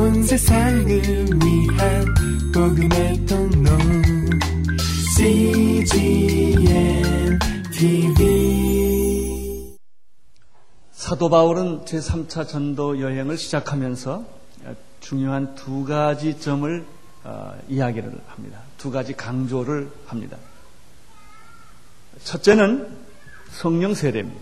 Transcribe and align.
온 0.00 0.22
세상을 0.22 0.88
위한 0.88 2.14
복음의 2.54 3.26
통로 3.26 3.70
CGM 5.14 7.38
TV 7.70 9.76
사도 10.92 11.28
바울은 11.28 11.84
제3차 11.84 12.48
전도 12.48 13.02
여행을 13.02 13.36
시작하면서 13.36 14.24
중요한 15.00 15.54
두 15.54 15.84
가지 15.84 16.40
점을 16.40 16.86
어, 17.24 17.54
이야기를 17.68 18.10
합니다. 18.26 18.60
두 18.78 18.90
가지 18.90 19.12
강조를 19.12 19.90
합니다. 20.06 20.38
첫째는 22.24 22.88
성령 23.50 23.92
세례입니다. 23.92 24.40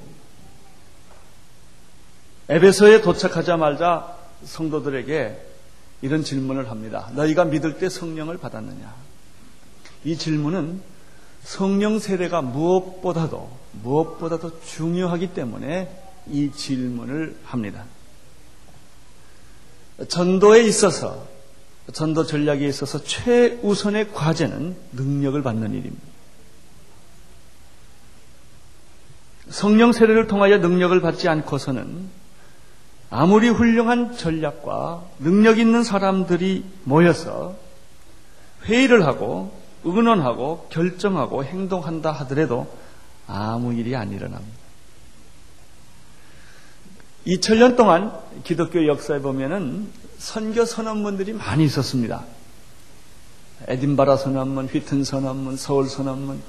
에베소에 2.48 3.00
도착하자마자 3.00 4.16
성도들에게 4.44 5.47
이런 6.02 6.22
질문을 6.22 6.70
합니다. 6.70 7.10
너희가 7.14 7.44
믿을 7.44 7.78
때 7.78 7.88
성령을 7.88 8.38
받았느냐? 8.38 8.94
이 10.04 10.16
질문은 10.16 10.80
성령 11.42 11.98
세례가 11.98 12.42
무엇보다도 12.42 13.50
무엇보다도 13.82 14.60
중요하기 14.62 15.34
때문에 15.34 15.90
이 16.28 16.52
질문을 16.52 17.36
합니다. 17.44 17.84
전도에 20.08 20.62
있어서 20.64 21.26
전도 21.92 22.26
전략에 22.26 22.66
있어서 22.68 23.02
최우선의 23.02 24.12
과제는 24.12 24.76
능력을 24.92 25.42
받는 25.42 25.72
일입니다. 25.72 26.06
성령 29.48 29.92
세례를 29.92 30.26
통하여 30.26 30.58
능력을 30.58 31.00
받지 31.00 31.28
않고서는 31.28 32.10
아무리 33.10 33.48
훌륭한 33.48 34.16
전략과 34.16 35.02
능력 35.18 35.58
있는 35.58 35.82
사람들이 35.82 36.64
모여서 36.84 37.56
회의를 38.64 39.06
하고 39.06 39.52
의논하고 39.84 40.66
결정하고 40.70 41.44
행동한다 41.44 42.10
하더라도 42.12 42.66
아무 43.26 43.72
일이 43.74 43.96
안 43.96 44.12
일어납니다. 44.12 44.58
2000년 47.26 47.76
동안 47.76 48.12
기독교 48.44 48.86
역사에 48.86 49.20
보면은 49.20 49.88
선교 50.18 50.64
선언문들이 50.64 51.34
많이 51.34 51.64
있었습니다. 51.64 52.24
에딘바라 53.66 54.16
선언문, 54.16 54.66
휘튼 54.66 55.04
선언문, 55.04 55.56
서울 55.56 55.88
선언문, 55.88 56.40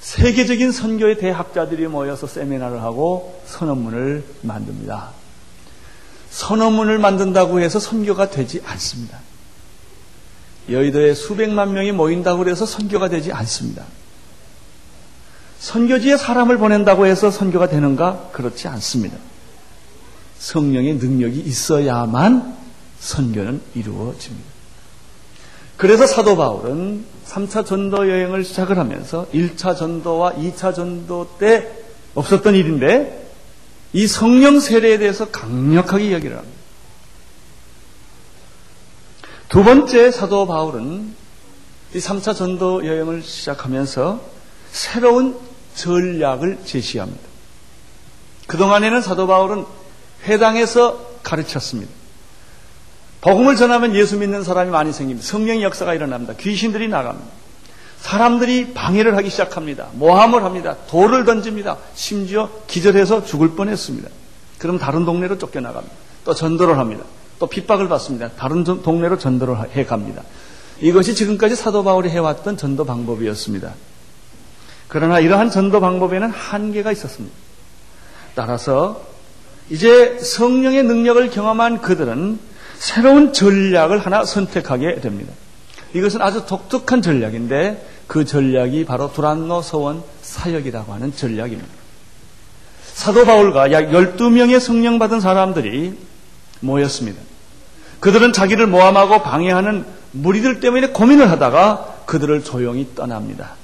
세계적인 0.00 0.72
선교의 0.72 1.18
대학자들이 1.18 1.86
모여서 1.88 2.26
세미나를 2.26 2.82
하고 2.82 3.40
선언문을 3.46 4.24
만듭니다. 4.42 5.23
선언문을 6.34 6.98
만든다고 6.98 7.60
해서 7.60 7.78
선교가 7.78 8.30
되지 8.30 8.60
않습니다. 8.64 9.20
여의도에 10.68 11.14
수백만 11.14 11.72
명이 11.72 11.92
모인다고 11.92 12.48
해서 12.48 12.66
선교가 12.66 13.08
되지 13.08 13.32
않습니다. 13.32 13.84
선교지에 15.60 16.16
사람을 16.16 16.58
보낸다고 16.58 17.06
해서 17.06 17.30
선교가 17.30 17.68
되는가? 17.68 18.30
그렇지 18.32 18.66
않습니다. 18.66 19.16
성령의 20.38 20.94
능력이 20.94 21.38
있어야만 21.38 22.56
선교는 22.98 23.60
이루어집니다. 23.76 24.54
그래서 25.76 26.06
사도 26.06 26.36
바울은 26.36 27.04
3차 27.26 27.64
전도 27.64 28.10
여행을 28.10 28.44
시작을 28.44 28.76
하면서 28.76 29.26
1차 29.32 29.76
전도와 29.76 30.34
2차 30.34 30.74
전도 30.74 31.36
때 31.38 31.70
없었던 32.16 32.56
일인데 32.56 33.23
이 33.94 34.08
성령 34.08 34.58
세례에 34.58 34.98
대해서 34.98 35.30
강력하게 35.30 36.08
이야기를 36.08 36.36
합니다. 36.36 36.58
두 39.48 39.62
번째 39.62 40.10
사도 40.10 40.48
바울은 40.48 41.14
이 41.94 41.98
3차 41.98 42.34
전도 42.34 42.86
여행을 42.86 43.22
시작하면서 43.22 44.20
새로운 44.72 45.38
전략을 45.76 46.58
제시합니다. 46.64 47.22
그동안에는 48.48 49.00
사도 49.00 49.28
바울은 49.28 49.64
회당에서 50.24 50.98
가르쳤습니다. 51.22 51.92
복음을 53.20 53.54
전하면 53.54 53.94
예수 53.94 54.18
믿는 54.18 54.42
사람이 54.42 54.72
많이 54.72 54.92
생깁니다. 54.92 55.26
성령의 55.26 55.62
역사가 55.62 55.94
일어납니다. 55.94 56.34
귀신들이 56.34 56.88
나갑니다. 56.88 57.43
사람들이 58.04 58.74
방해를 58.74 59.16
하기 59.16 59.30
시작합니다. 59.30 59.88
모함을 59.94 60.44
합니다. 60.44 60.76
돌을 60.88 61.24
던집니다. 61.24 61.78
심지어 61.94 62.50
기절해서 62.66 63.24
죽을 63.24 63.52
뻔했습니다. 63.52 64.10
그럼 64.58 64.78
다른 64.78 65.06
동네로 65.06 65.38
쫓겨나갑니다. 65.38 65.94
또 66.26 66.34
전도를 66.34 66.76
합니다. 66.76 67.02
또 67.38 67.46
핍박을 67.46 67.88
받습니다. 67.88 68.28
다른 68.36 68.62
동네로 68.62 69.16
전도를 69.16 69.56
해 69.74 69.86
갑니다. 69.86 70.22
이것이 70.82 71.14
지금까지 71.14 71.56
사도 71.56 71.82
바울이 71.82 72.10
해왔던 72.10 72.58
전도 72.58 72.84
방법이었습니다. 72.84 73.72
그러나 74.88 75.18
이러한 75.18 75.50
전도 75.50 75.80
방법에는 75.80 76.28
한계가 76.28 76.92
있었습니다. 76.92 77.34
따라서 78.34 79.02
이제 79.70 80.18
성령의 80.18 80.82
능력을 80.82 81.30
경험한 81.30 81.80
그들은 81.80 82.38
새로운 82.76 83.32
전략을 83.32 83.96
하나 83.96 84.26
선택하게 84.26 85.00
됩니다. 85.00 85.32
이것은 85.94 86.20
아주 86.20 86.44
독특한 86.44 87.00
전략인데 87.00 87.93
그 88.14 88.24
전략이 88.24 88.84
바로 88.84 89.12
두란노 89.12 89.60
서원 89.60 90.04
사역이라고 90.22 90.92
하는 90.92 91.16
전략입니다. 91.16 91.68
사도 92.92 93.24
바울과 93.24 93.72
약 93.72 93.90
12명의 93.90 94.60
성령 94.60 95.00
받은 95.00 95.18
사람들이 95.18 95.98
모였습니다. 96.60 97.20
그들은 97.98 98.32
자기를 98.32 98.68
모함하고 98.68 99.22
방해하는 99.22 99.84
무리들 100.12 100.60
때문에 100.60 100.90
고민을 100.90 101.28
하다가 101.28 102.02
그들을 102.06 102.44
조용히 102.44 102.86
떠납니다. 102.94 103.56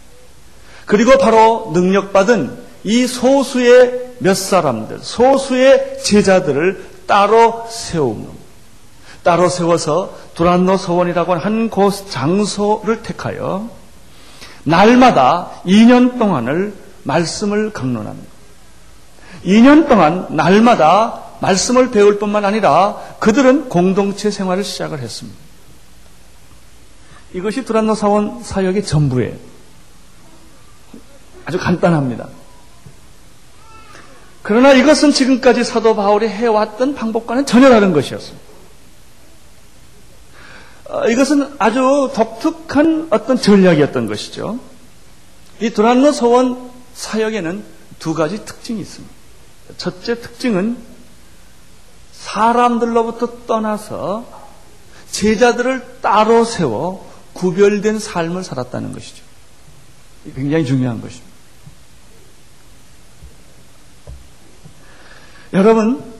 그리고 0.85 1.17
바로 1.17 1.71
능력받은 1.73 2.59
이 2.83 3.07
소수의 3.07 4.15
몇 4.19 4.35
사람들, 4.35 4.99
소수의 5.01 6.03
제자들을 6.03 6.87
따로 7.07 7.69
세웁니다. 7.71 8.33
따로 9.23 9.49
세워서 9.49 10.13
두란노 10.35 10.77
서원이라고 10.77 11.35
하는 11.35 11.45
한 11.45 11.71
곳 11.71 12.11
장소를 12.11 13.05
택하여 13.05 13.79
날마다 14.65 15.51
2년 15.65 16.19
동안을 16.19 16.75
말씀을 17.05 17.73
강론합니다. 17.73 18.31
2년 19.45 19.89
동안 19.89 20.27
날마다 20.31 21.23
말씀을 21.41 21.91
배울 21.91 22.19
뿐만 22.19 22.45
아니라 22.45 22.97
그들은 23.19 23.69
공동체 23.69 24.31
생활을 24.31 24.63
시작을 24.65 25.01
했습니다. 25.01 25.39
이것이 27.33 27.65
두란노 27.65 27.95
사원 27.95 28.43
사역의 28.43 28.85
전부예요. 28.85 29.35
아주 31.47 31.59
간단합니다. 31.59 32.29
그러나 34.43 34.73
이것은 34.73 35.13
지금까지 35.13 35.65
사도 35.65 35.95
바울이 35.95 36.29
해왔던 36.29 36.95
방법과는 36.95 37.47
전혀 37.47 37.69
다른 37.71 37.93
것이었습니다. 37.93 38.50
어, 40.91 41.07
이것은 41.09 41.55
아주 41.59 42.11
독특한 42.15 43.07
어떤 43.11 43.41
전략이었던 43.41 44.09
것이죠. 44.09 44.59
이 45.61 45.71
두란노 45.71 46.11
서원 46.11 46.71
사역에는 46.95 47.65
두 48.01 48.13
가지 48.13 48.45
특징이 48.45 48.81
있습니다. 48.81 49.15
첫째 49.77 50.21
특징은 50.21 50.77
사람들로부터 52.13 53.47
떠나서 53.47 54.27
제자들을 55.13 55.99
따로 56.03 56.45
세워 56.45 57.09
구별된 57.35 58.01
삶을 58.01 58.43
살았다는 58.43 58.93
것이죠. 58.93 59.23
굉장히 60.35 60.67
중요한 60.67 61.01
것입니다. 61.01 61.31
여러분, 65.53 66.13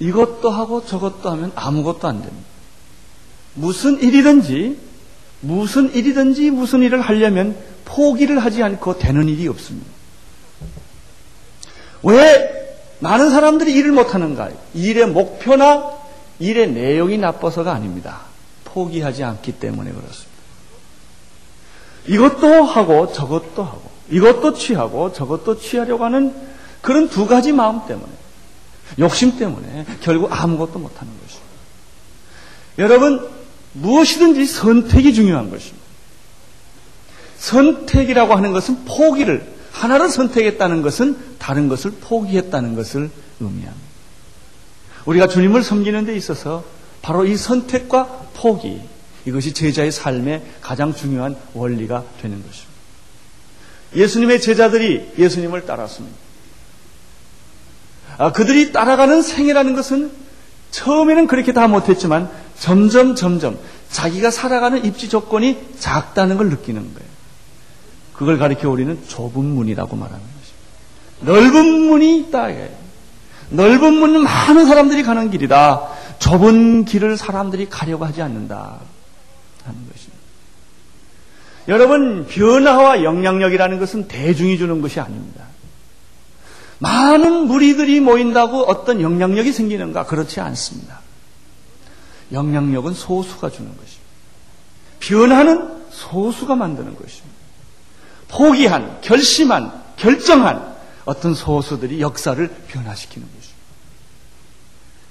이것도 0.00 0.50
하고 0.50 0.84
저것도 0.84 1.30
하면 1.30 1.52
아무것도 1.54 2.06
안 2.06 2.20
됩니다. 2.22 2.57
무슨 3.54 4.00
일이든지 4.00 4.78
무슨 5.40 5.92
일이든지 5.94 6.50
무슨 6.50 6.82
일을 6.82 7.00
하려면 7.00 7.56
포기를 7.84 8.38
하지 8.38 8.62
않고 8.62 8.98
되는 8.98 9.28
일이 9.28 9.48
없습니다. 9.48 9.88
왜 12.02 12.76
많은 13.00 13.30
사람들이 13.30 13.72
일을 13.72 13.92
못하는가? 13.92 14.50
일의 14.74 15.06
목표나 15.06 15.92
일의 16.38 16.70
내용이 16.70 17.18
나빠서가 17.18 17.72
아닙니다. 17.72 18.22
포기하지 18.64 19.24
않기 19.24 19.52
때문에 19.52 19.90
그렇습니다. 19.90 20.28
이것도 22.06 22.64
하고 22.64 23.12
저것도 23.12 23.62
하고 23.62 23.82
이것도 24.10 24.54
취하고 24.54 25.12
저것도 25.12 25.58
취하려고 25.58 26.04
하는 26.04 26.34
그런 26.80 27.08
두 27.08 27.26
가지 27.26 27.52
마음 27.52 27.86
때문에 27.86 28.08
욕심 28.98 29.36
때문에 29.38 29.84
결국 30.00 30.30
아무것도 30.32 30.78
못하는 30.78 31.12
것입니다. 31.20 31.48
여러분 32.78 33.28
무엇이든지 33.80 34.46
선택이 34.46 35.14
중요한 35.14 35.50
것입니다. 35.50 35.86
선택이라고 37.38 38.34
하는 38.34 38.52
것은 38.52 38.84
포기를, 38.84 39.46
하나를 39.72 40.08
선택했다는 40.08 40.82
것은 40.82 41.16
다른 41.38 41.68
것을 41.68 41.92
포기했다는 42.00 42.74
것을 42.74 43.10
의미합니다. 43.40 43.88
우리가 45.06 45.28
주님을 45.28 45.62
섬기는 45.62 46.04
데 46.04 46.16
있어서 46.16 46.64
바로 47.00 47.24
이 47.24 47.36
선택과 47.36 48.06
포기, 48.34 48.80
이것이 49.24 49.54
제자의 49.54 49.92
삶의 49.92 50.42
가장 50.60 50.94
중요한 50.94 51.36
원리가 51.54 52.04
되는 52.20 52.42
것입니다. 52.42 52.68
예수님의 53.94 54.40
제자들이 54.40 55.12
예수님을 55.18 55.64
따랐습니다. 55.64 56.16
아, 58.18 58.32
그들이 58.32 58.72
따라가는 58.72 59.22
생애라는 59.22 59.74
것은 59.74 60.10
처음에는 60.70 61.26
그렇게 61.26 61.52
다 61.52 61.68
못했지만 61.68 62.30
점점 62.60 63.14
점점 63.14 63.58
자기가 63.90 64.30
살아가는 64.30 64.84
입지 64.84 65.08
조건이 65.08 65.58
작다는 65.78 66.36
걸 66.36 66.48
느끼는 66.50 66.82
거예요. 66.82 67.08
그걸 68.14 68.38
가리켜 68.38 68.68
우리는 68.68 69.00
좁은 69.06 69.44
문이라고 69.44 69.96
말하는 69.96 70.20
것입니다. 70.20 71.32
넓은 71.32 71.86
문이 71.86 72.18
있다. 72.18 72.48
넓은 73.50 73.94
문은 73.94 74.22
많은 74.22 74.66
사람들이 74.66 75.02
가는 75.04 75.30
길이다. 75.30 75.88
좁은 76.18 76.84
길을 76.84 77.16
사람들이 77.16 77.68
가려고 77.68 78.04
하지 78.04 78.22
않는다. 78.22 78.80
하는 79.64 79.80
것입니다. 79.88 80.18
여러분, 81.68 82.26
변화와 82.26 83.04
영향력이라는 83.04 83.78
것은 83.78 84.08
대중이 84.08 84.58
주는 84.58 84.80
것이 84.82 85.00
아닙니다. 85.00 85.44
많은 86.78 87.46
무리들이 87.46 88.00
모인다고 88.00 88.62
어떤 88.62 89.00
영향력이 89.00 89.52
생기는가? 89.52 90.06
그렇지 90.06 90.40
않습니다. 90.40 91.00
영향력은 92.32 92.94
소수가 92.94 93.50
주는 93.50 93.70
것입니다. 93.70 94.08
변화는 95.00 95.84
소수가 95.90 96.54
만드는 96.56 96.96
것입니다. 96.96 97.38
포기한, 98.28 99.00
결심한, 99.00 99.82
결정한 99.96 100.76
어떤 101.04 101.34
소수들이 101.34 102.00
역사를 102.00 102.46
변화시키는 102.68 103.26
것입니다. 103.26 103.58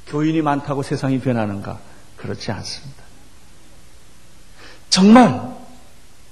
교인이 0.08 0.42
많다고 0.42 0.84
세상이 0.84 1.20
변하는가? 1.20 1.80
그렇지 2.18 2.52
않습니다. 2.52 3.04
정말, 4.90 5.56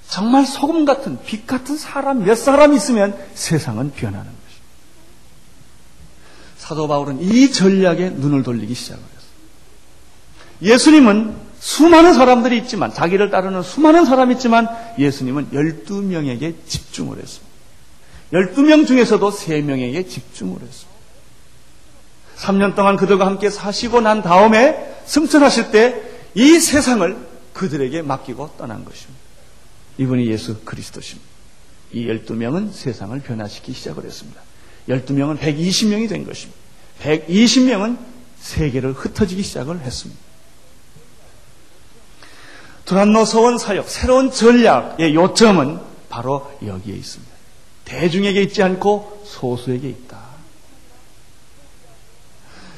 정말 0.07 0.45
소금 0.45 0.85
같은, 0.85 1.19
빛 1.25 1.45
같은 1.45 1.77
사람 1.77 2.23
몇 2.23 2.35
사람 2.35 2.73
있으면 2.73 3.17
세상은 3.33 3.91
변하는 3.91 4.25
것입니다. 4.25 4.45
사도 6.57 6.87
바울은 6.87 7.21
이 7.21 7.51
전략에 7.51 8.11
눈을 8.11 8.43
돌리기 8.43 8.73
했어요. 8.73 8.97
예수님은 10.61 11.35
수많은 11.59 12.13
사람들이 12.13 12.57
있지만, 12.59 12.93
자기를 12.93 13.29
따르는 13.29 13.63
수많은 13.63 14.05
사람이 14.05 14.35
있지만, 14.35 14.67
예수님은 14.99 15.51
12명에게 15.51 16.53
집중을 16.67 17.17
했습니다. 17.17 17.55
12명 18.33 18.87
중에서도 18.87 19.31
3명에게 19.31 20.07
집중을 20.09 20.61
했습니다. 20.61 20.95
3년 22.37 22.75
동안 22.75 22.97
그들과 22.97 23.25
함께 23.25 23.49
사시고 23.49 24.01
난 24.01 24.21
다음에 24.21 24.95
승천하실 25.05 25.71
때 25.71 26.15
이 26.35 26.59
세상을 26.59 27.17
그들에게 27.53 28.01
맡기고 28.01 28.51
떠난 28.57 28.83
것입니다. 28.83 29.19
이분이 29.97 30.27
예수 30.27 30.59
그리스도십니다. 30.65 31.25
이 31.93 32.07
12명은 32.07 32.73
세상을 32.73 33.17
변화시키기 33.21 33.71
시작을 33.71 34.03
했습니다. 34.03 34.41
12명은 34.89 35.39
120명이 35.39 36.09
된 36.09 36.25
것입니다. 36.25 36.59
120명은 37.01 37.97
세계를 38.39 38.91
흩어지기 38.91 39.41
시작을 39.43 39.79
했습니다. 39.79 40.21
두란노 42.85 43.25
서원 43.25 43.57
사역, 43.57 43.89
새로운 43.89 44.31
전략의 44.31 45.15
요점은 45.15 45.79
바로 46.09 46.51
여기에 46.65 46.95
있습니다. 46.95 47.33
대중에게 47.85 48.41
있지 48.43 48.63
않고 48.63 49.23
소수에게 49.25 49.89
있다. 49.89 50.17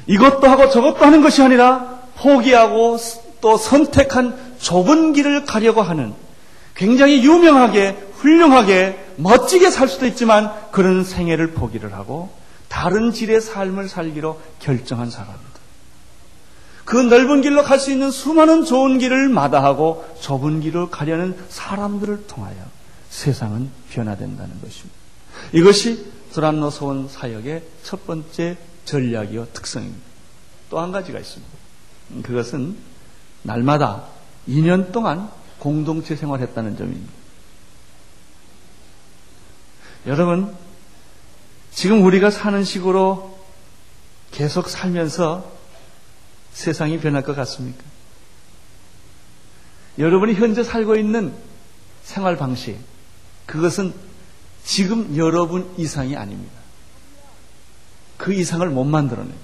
이것도 0.06 0.46
하고 0.48 0.70
저것도 0.70 1.04
하는 1.04 1.22
것이 1.22 1.42
아니라 1.42 2.00
포기하고 2.16 2.98
또 3.40 3.56
선택한 3.56 4.56
좁은 4.58 5.12
길을 5.12 5.44
가려고 5.44 5.82
하는 5.82 6.14
굉장히 6.74 7.22
유명하게, 7.24 7.96
훌륭하게, 8.14 8.98
멋지게 9.16 9.70
살 9.70 9.88
수도 9.88 10.06
있지만 10.06 10.52
그런 10.70 11.04
생애를 11.04 11.52
포기를 11.52 11.92
하고 11.94 12.30
다른 12.68 13.12
질의 13.12 13.40
삶을 13.40 13.88
살기로 13.88 14.40
결정한 14.60 15.10
사람입니다. 15.10 15.47
그 16.88 16.96
넓은 16.96 17.42
길로 17.42 17.62
갈 17.64 17.78
수 17.78 17.92
있는 17.92 18.10
수많은 18.10 18.64
좋은 18.64 18.96
길을 18.96 19.28
마다하고 19.28 20.06
좁은 20.22 20.60
길을 20.60 20.88
가려는 20.88 21.36
사람들을 21.50 22.26
통하여 22.26 22.56
세상은 23.10 23.70
변화된다는 23.90 24.58
것입니다. 24.62 24.96
이것이 25.52 26.10
드란노 26.32 26.70
소원 26.70 27.06
사역의 27.06 27.62
첫 27.82 28.06
번째 28.06 28.56
전략이요 28.86 29.48
특성입니다. 29.52 30.00
또 30.70 30.80
한 30.80 30.90
가지가 30.90 31.18
있습니다. 31.18 31.52
그것은 32.22 32.78
날마다 33.42 34.04
2년 34.48 34.90
동안 34.90 35.28
공동체 35.58 36.16
생활했다는 36.16 36.78
점입니다. 36.78 37.12
여러분, 40.06 40.54
지금 41.70 42.02
우리가 42.02 42.30
사는 42.30 42.64
식으로 42.64 43.38
계속 44.30 44.70
살면서 44.70 45.57
세상이 46.58 46.98
변할 47.00 47.22
것 47.22 47.34
같습니까? 47.36 47.82
여러분이 49.98 50.34
현재 50.34 50.62
살고 50.62 50.96
있는 50.96 51.32
생활 52.04 52.36
방식, 52.36 52.78
그것은 53.46 53.92
지금 54.64 55.16
여러분 55.16 55.68
이상이 55.76 56.16
아닙니다. 56.16 56.54
그 58.16 58.32
이상을 58.32 58.68
못 58.68 58.84
만들어냅니다. 58.84 59.40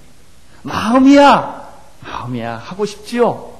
마음이야! 0.63 1.73
마음이야. 2.01 2.57
하고 2.57 2.85
싶지요? 2.85 3.57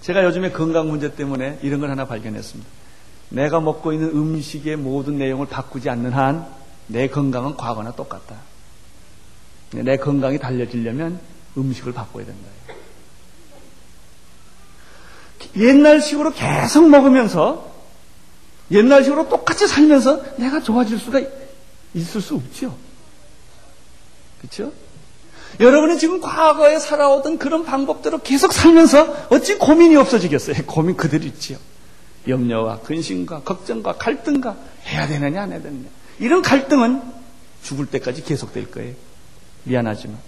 제가 0.00 0.24
요즘에 0.24 0.52
건강 0.52 0.88
문제 0.88 1.14
때문에 1.14 1.58
이런 1.62 1.80
걸 1.80 1.90
하나 1.90 2.06
발견했습니다. 2.06 2.70
내가 3.30 3.60
먹고 3.60 3.92
있는 3.92 4.08
음식의 4.10 4.76
모든 4.76 5.18
내용을 5.18 5.46
바꾸지 5.46 5.90
않는 5.90 6.12
한 6.12 6.58
내 6.88 7.06
건강은 7.08 7.56
과거나 7.56 7.92
똑같다. 7.92 8.36
내 9.72 9.96
건강이 9.98 10.38
달려지려면 10.38 11.20
음식을 11.58 11.92
바꿔야 11.92 12.24
된다. 12.24 12.48
옛날식으로 15.56 16.32
계속 16.32 16.88
먹으면서 16.88 17.72
옛날식으로 18.70 19.28
똑같이 19.28 19.66
살면서 19.66 20.36
내가 20.36 20.60
좋아질 20.60 20.98
수가 20.98 21.20
있을 21.94 22.20
수 22.20 22.34
없죠. 22.34 22.76
그렇죠? 24.40 24.72
여러분이 25.60 25.98
지금 25.98 26.20
과거에 26.20 26.78
살아오던 26.78 27.38
그런 27.38 27.64
방법대로 27.64 28.18
계속 28.18 28.52
살면서 28.52 29.28
어찌 29.30 29.56
고민이 29.56 29.96
없어지겠어요? 29.96 30.64
고민 30.66 30.96
그대로 30.96 31.24
있지요. 31.24 31.58
염려와 32.28 32.80
근심과 32.80 33.40
걱정과 33.40 33.94
갈등과 33.96 34.56
해야 34.86 35.06
되느냐 35.06 35.42
안 35.42 35.52
해야 35.52 35.62
되느냐. 35.62 35.88
이런 36.18 36.42
갈등은 36.42 37.02
죽을 37.62 37.86
때까지 37.86 38.22
계속될 38.22 38.70
거예요. 38.70 38.94
미안하지만. 39.64 40.18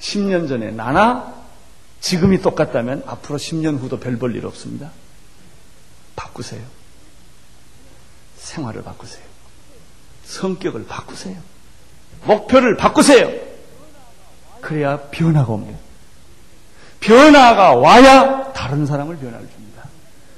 10년 0.00 0.48
전에 0.48 0.70
나나 0.70 1.34
지금이 2.00 2.40
똑같다면 2.40 3.02
앞으로 3.06 3.38
10년 3.38 3.78
후도 3.78 4.00
별 4.00 4.18
볼 4.18 4.34
일 4.34 4.46
없습니다. 4.46 4.90
바꾸세요. 6.16 6.62
생활을 8.38 8.82
바꾸세요. 8.82 9.22
성격을 10.24 10.86
바꾸세요. 10.86 11.36
목표를 12.24 12.76
바꾸세요. 12.76 13.30
그래야 14.60 14.98
변화가 15.10 15.52
옵니다. 15.52 15.78
변화가 17.00 17.74
와야 17.76 18.52
다른 18.52 18.86
사람을 18.86 19.16
변화를 19.16 19.48
줍니다. 19.48 19.84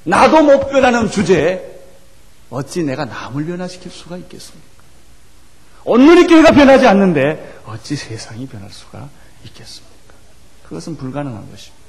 나도 0.04 0.42
못 0.42 0.68
변하는 0.70 1.10
주제에 1.10 1.60
어찌 2.50 2.82
내가 2.84 3.04
남을 3.04 3.46
변화시킬 3.46 3.90
수가 3.90 4.16
있겠습니까? 4.18 4.66
온누리 5.84 6.26
교회가 6.26 6.52
변하지 6.52 6.86
않는데 6.86 7.60
어찌 7.66 7.96
세상이 7.96 8.46
변할 8.46 8.70
수가 8.70 9.08
있겠습니까? 9.44 9.92
그것은 10.64 10.96
불가능한 10.96 11.50
것입니다. 11.50 11.82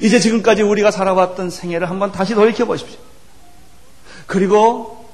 이제 0.00 0.18
지금까지 0.20 0.62
우리가 0.62 0.90
살아왔던 0.90 1.50
생애를 1.50 1.88
한번 1.88 2.12
다시 2.12 2.34
돌이켜 2.34 2.64
보십시오. 2.64 2.98
그리고 4.26 5.10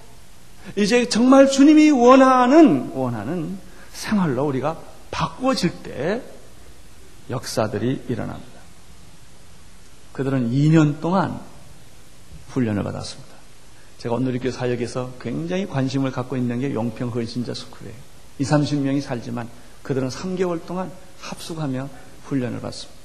이제 0.75 1.09
정말 1.09 1.49
주님이 1.49 1.91
원하는, 1.91 2.91
원하는 2.93 3.59
생활로 3.93 4.45
우리가 4.47 4.79
바꾸어질 5.11 5.83
때 5.83 6.23
역사들이 7.31 8.05
일어납니다. 8.09 8.57
그들은 10.13 10.51
2년 10.51 11.01
동안 11.01 11.41
훈련을 12.49 12.83
받았습니다. 12.83 13.37
제가 13.99 14.19
이렇게 14.19 14.51
사역에서 14.51 15.15
굉장히 15.21 15.67
관심을 15.67 16.11
갖고 16.11 16.37
있는 16.37 16.61
게 16.61 16.73
용평 16.75 17.09
헌신자 17.09 17.55
스쿨이에요. 17.55 17.97
20, 18.39 18.53
30명이 18.53 19.01
살지만 19.01 19.49
그들은 19.83 20.09
3개월 20.09 20.65
동안 20.67 20.91
합숙하며 21.31 21.89
훈련을 22.25 22.61
받습니다. 22.61 22.97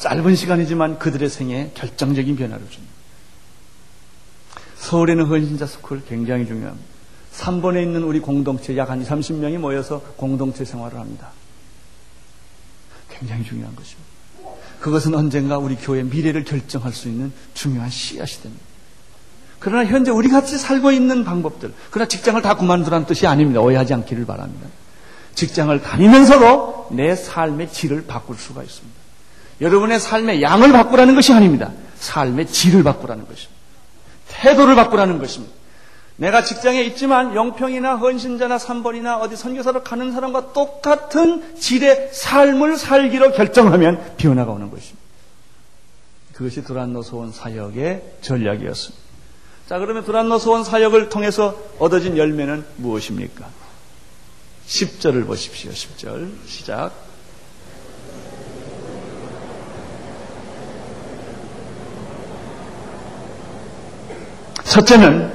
짧은 0.00 0.36
시간이지만 0.36 0.98
그들의 0.98 1.28
생애에 1.28 1.72
결정적인 1.74 2.36
변화를 2.36 2.68
줍니다. 2.70 2.94
서울에는 4.76 5.26
헌신자 5.26 5.66
스쿨 5.66 6.04
굉장히 6.06 6.46
중요합니다. 6.46 6.86
3번에 7.34 7.82
있는 7.82 8.02
우리 8.04 8.20
공동체 8.20 8.76
약 8.76 8.90
한 8.90 9.04
30명이 9.04 9.58
모여서 9.58 10.00
공동체 10.16 10.64
생활을 10.64 10.98
합니다. 10.98 11.30
굉장히 13.10 13.44
중요한 13.44 13.74
것입니다. 13.74 14.08
그것은 14.80 15.14
언젠가 15.14 15.58
우리 15.58 15.74
교회의 15.74 16.04
미래를 16.04 16.44
결정할 16.44 16.92
수 16.92 17.08
있는 17.08 17.32
중요한 17.54 17.90
씨앗이 17.90 18.42
됩니다. 18.42 18.64
그러나 19.58 19.84
현재 19.84 20.12
우리 20.12 20.28
같이 20.28 20.56
살고 20.56 20.92
있는 20.92 21.24
방법들, 21.24 21.74
그러나 21.90 22.06
직장을 22.06 22.40
다 22.42 22.54
그만두라는 22.54 23.06
뜻이 23.06 23.26
아닙니다. 23.26 23.60
오해하지 23.60 23.92
않기를 23.94 24.24
바랍니다. 24.24 24.68
직장을 25.38 25.80
다니면서도 25.80 26.88
내 26.90 27.14
삶의 27.14 27.72
질을 27.72 28.06
바꿀 28.06 28.36
수가 28.36 28.64
있습니다. 28.64 28.98
여러분의 29.60 30.00
삶의 30.00 30.42
양을 30.42 30.72
바꾸라는 30.72 31.14
것이 31.14 31.32
아닙니다. 31.32 31.70
삶의 32.00 32.48
질을 32.48 32.82
바꾸라는 32.82 33.24
것입니다. 33.24 33.54
태도를 34.28 34.74
바꾸라는 34.74 35.18
것입니다. 35.18 35.54
내가 36.16 36.42
직장에 36.42 36.82
있지만 36.82 37.36
영평이나 37.36 37.94
헌신자나 37.96 38.58
삼번이나 38.58 39.18
어디 39.18 39.36
선교사로 39.36 39.84
가는 39.84 40.10
사람과 40.10 40.52
똑같은 40.52 41.56
질의 41.56 42.10
삶을 42.12 42.76
살기로 42.76 43.30
결정하면 43.30 44.16
변화가 44.16 44.50
오는 44.50 44.70
것입니다. 44.70 44.98
그것이 46.32 46.64
두란노 46.64 47.02
소원 47.02 47.30
사역의 47.30 48.02
전략이었습니다. 48.22 49.04
자, 49.68 49.78
그러면 49.78 50.04
두란노 50.04 50.38
소원 50.38 50.64
사역을 50.64 51.08
통해서 51.08 51.54
얻어진 51.78 52.16
열매는 52.16 52.64
무엇입니까? 52.78 53.67
10절을 54.68 55.26
보십시오. 55.26 55.70
10절 55.70 56.30
시작. 56.46 56.92
첫째는 64.64 65.32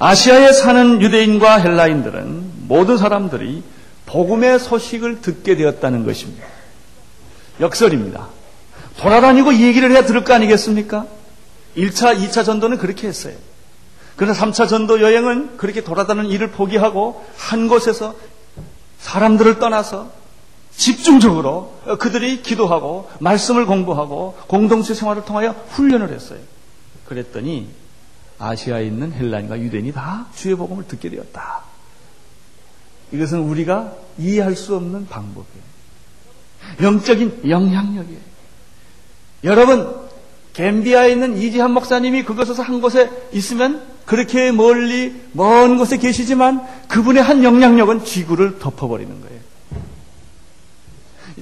아시아에 0.00 0.52
사는 0.52 1.00
유대인과 1.00 1.58
헬라인들은 1.58 2.66
모든 2.66 2.98
사람들이 2.98 3.62
복음의 4.06 4.58
소식을 4.58 5.22
듣게 5.22 5.56
되었다는 5.56 6.04
것입니다. 6.04 6.44
역설입니다. 7.60 8.28
돌아다니고 8.98 9.52
이 9.52 9.62
얘기를 9.62 9.90
해야 9.92 10.04
들을 10.04 10.24
거 10.24 10.34
아니겠습니까? 10.34 11.06
1차, 11.76 12.18
2차 12.18 12.44
전도는 12.44 12.78
그렇게 12.78 13.06
했어요. 13.06 13.34
그러나 14.16 14.34
3차 14.38 14.68
전도 14.68 15.00
여행은 15.00 15.56
그렇게 15.56 15.82
돌아다니는 15.82 16.30
일을 16.30 16.50
포기하고 16.50 17.24
한 17.36 17.68
곳에서 17.68 18.14
사람들을 18.98 19.58
떠나서 19.58 20.10
집중적으로 20.76 21.78
그들이 21.98 22.42
기도하고 22.42 23.08
말씀을 23.20 23.66
공부하고 23.66 24.36
공동체 24.46 24.94
생활을 24.94 25.24
통하여 25.24 25.50
훈련을 25.70 26.10
했어요. 26.10 26.40
그랬더니 27.06 27.68
아시아에 28.38 28.86
있는 28.86 29.12
헬라인과 29.12 29.60
유대인이 29.60 29.92
다 29.92 30.26
주의 30.34 30.54
복음을 30.56 30.86
듣게 30.86 31.10
되었다. 31.10 31.62
이것은 33.12 33.40
우리가 33.40 33.94
이해할 34.18 34.56
수 34.56 34.74
없는 34.74 35.06
방법이에요. 35.06 35.64
영적인 36.82 37.42
영향력이에요. 37.48 38.20
여러분, 39.44 40.04
갬비아에 40.54 41.12
있는 41.12 41.36
이지한 41.36 41.72
목사님이 41.72 42.24
그곳에서 42.24 42.62
한 42.62 42.80
곳에 42.80 43.10
있으면 43.32 43.93
그렇게 44.04 44.52
멀리 44.52 45.22
먼 45.32 45.78
곳에 45.78 45.96
계시지만 45.96 46.66
그분의 46.88 47.22
한 47.22 47.42
영향력은 47.42 48.04
지구를 48.04 48.58
덮어버리는 48.58 49.20
거예요. 49.20 49.40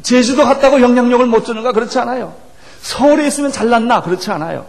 제주도 0.02 0.44
갔다고 0.44 0.80
영향력을 0.80 1.26
못 1.26 1.44
주는가? 1.44 1.72
그렇지 1.72 1.98
않아요. 1.98 2.36
서울에 2.80 3.26
있으면 3.26 3.52
잘났나? 3.52 4.02
그렇지 4.02 4.30
않아요. 4.30 4.66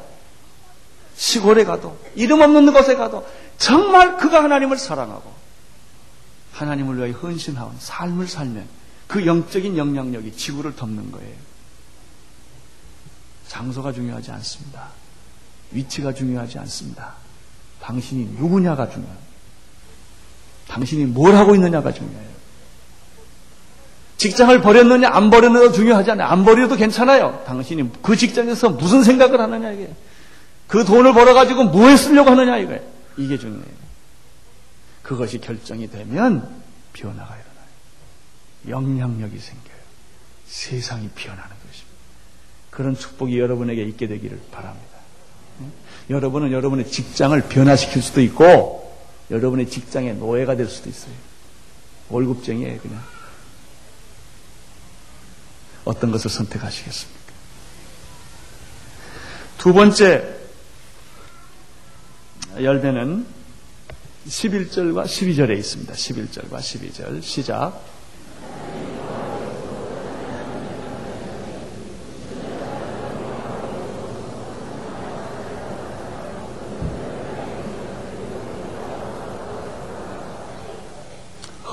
시골에 1.16 1.64
가도 1.64 1.98
이름 2.16 2.42
없는 2.42 2.74
곳에 2.74 2.96
가도 2.96 3.26
정말 3.58 4.18
그가 4.18 4.44
하나님을 4.44 4.78
사랑하고 4.78 5.32
하나님을 6.54 6.98
위하여 6.98 7.14
헌신하는 7.14 7.74
삶을 7.80 8.28
살면 8.28 8.68
그 9.08 9.26
영적인 9.26 9.78
영향력이 9.78 10.36
지구를 10.36 10.76
덮는 10.76 11.12
거예요. 11.12 11.36
장소가 13.48 13.92
중요하지 13.92 14.32
않습니다. 14.32 14.90
위치가 15.72 16.14
중요하지 16.14 16.60
않습니다. 16.60 17.23
당신이 17.84 18.38
누구냐가 18.38 18.90
중요합니다. 18.90 19.24
당신이 20.70 21.06
뭘 21.06 21.36
하고 21.36 21.54
있느냐가 21.54 21.92
중요해요. 21.92 22.34
직장을 24.18 24.62
버렸느냐 24.62 25.10
안 25.12 25.30
버렸느냐도 25.30 25.74
중요하지 25.74 26.12
않아요. 26.12 26.28
안 26.30 26.46
버려도 26.46 26.78
괜찮아요. 26.78 27.44
당신이 27.46 27.92
그 28.02 28.16
직장에서 28.16 28.70
무슨 28.70 29.04
생각을 29.04 29.42
하느냐 29.42 29.72
이게. 29.72 29.94
그 30.68 30.86
돈을 30.86 31.14
벌어 31.14 31.34
가지고 31.34 31.66
뭐에 31.66 31.98
쓰려고 31.98 32.32
하느냐 32.32 32.58
이거예요. 32.58 32.82
이게 33.18 33.38
중요해요. 33.38 33.84
그것이 35.02 35.40
결정이 35.40 35.90
되면 35.90 36.64
변화가 36.94 37.36
일어나요. 37.36 37.68
영향력이 38.70 39.38
생겨요. 39.38 39.84
세상이 40.46 41.10
변하는 41.10 41.50
것입니다. 41.50 41.94
그런 42.70 42.96
축복이 42.96 43.38
여러분에게 43.38 43.84
있게 43.84 44.08
되기를 44.08 44.42
바랍니다. 44.52 44.93
여러분은 46.10 46.52
여러분의 46.52 46.88
직장을 46.90 47.40
변화시킬 47.50 48.02
수도 48.02 48.22
있고 48.22 48.84
여러분의 49.32 49.70
직장의 49.70 50.16
노예가 50.16 50.56
될 50.56 50.68
수도 50.68 50.90
있어요. 50.90 51.14
월급쟁이에요, 52.10 52.80
그냥. 52.80 53.02
어떤 55.86 56.12
것을 56.12 56.30
선택하시겠습니까? 56.30 57.34
두 59.58 59.74
번째 59.74 60.38
열매는 62.62 63.26
11절과 64.28 65.06
12절에 65.06 65.58
있습니다. 65.58 65.94
11절과 65.94 66.60
12절 66.60 67.22
시작. 67.22 67.93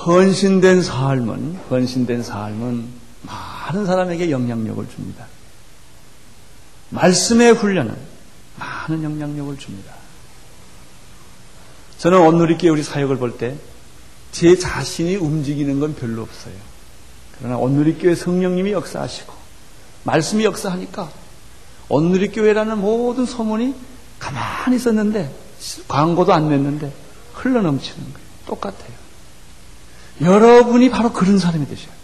헌신된 0.05 0.81
삶은 0.81 1.59
헌신된 1.69 2.23
삶은 2.23 2.87
많은 3.21 3.85
사람에게 3.85 4.31
영향력을 4.31 4.87
줍니다. 4.89 5.27
말씀의 6.89 7.53
훈련은 7.53 7.95
많은 8.57 9.03
영향력을 9.03 9.57
줍니다. 9.57 9.93
저는 11.97 12.19
온누리교회 12.19 12.71
우리 12.71 12.83
사역을 12.83 13.17
볼 13.17 13.37
때 13.37 13.55
제 14.31 14.57
자신이 14.57 15.17
움직이는 15.17 15.79
건 15.79 15.93
별로 15.93 16.21
없어요. 16.21 16.53
그러나 17.37 17.57
온누리교회 17.57 18.15
성령님이 18.15 18.71
역사하시고 18.71 19.33
말씀이 20.03 20.45
역사하니까 20.45 21.11
온누리교회라는 21.89 22.77
모든 22.77 23.25
소문이 23.25 23.75
가만히 24.19 24.77
있었는데 24.77 25.35
광고도 25.87 26.33
안 26.33 26.49
냈는데 26.49 26.93
흘러넘치는 27.33 28.13
거예요. 28.13 28.27
똑같아요. 28.47 29.00
여러분이 30.19 30.89
바로 30.89 31.13
그런 31.13 31.39
사람이 31.39 31.67
되셔요. 31.67 32.01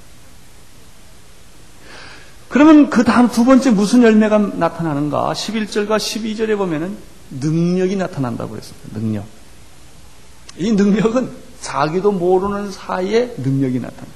그러면 2.50 2.90
그 2.90 3.04
다음 3.04 3.28
두 3.28 3.44
번째 3.44 3.72
무슨 3.72 4.04
열매가 4.04 4.38
나타나는가? 4.56 5.34
11절과 5.34 5.98
12절에 5.98 6.58
보면은 6.58 6.98
능력이 7.30 7.98
나타난다고 7.98 8.56
했습니다. 8.56 9.00
능력. 9.00 9.26
이 10.58 10.72
능력은 10.72 11.30
자기도 11.62 12.12
모르는 12.12 12.72
사이에 12.72 13.36
능력이 13.38 13.80
나타나. 13.80 14.08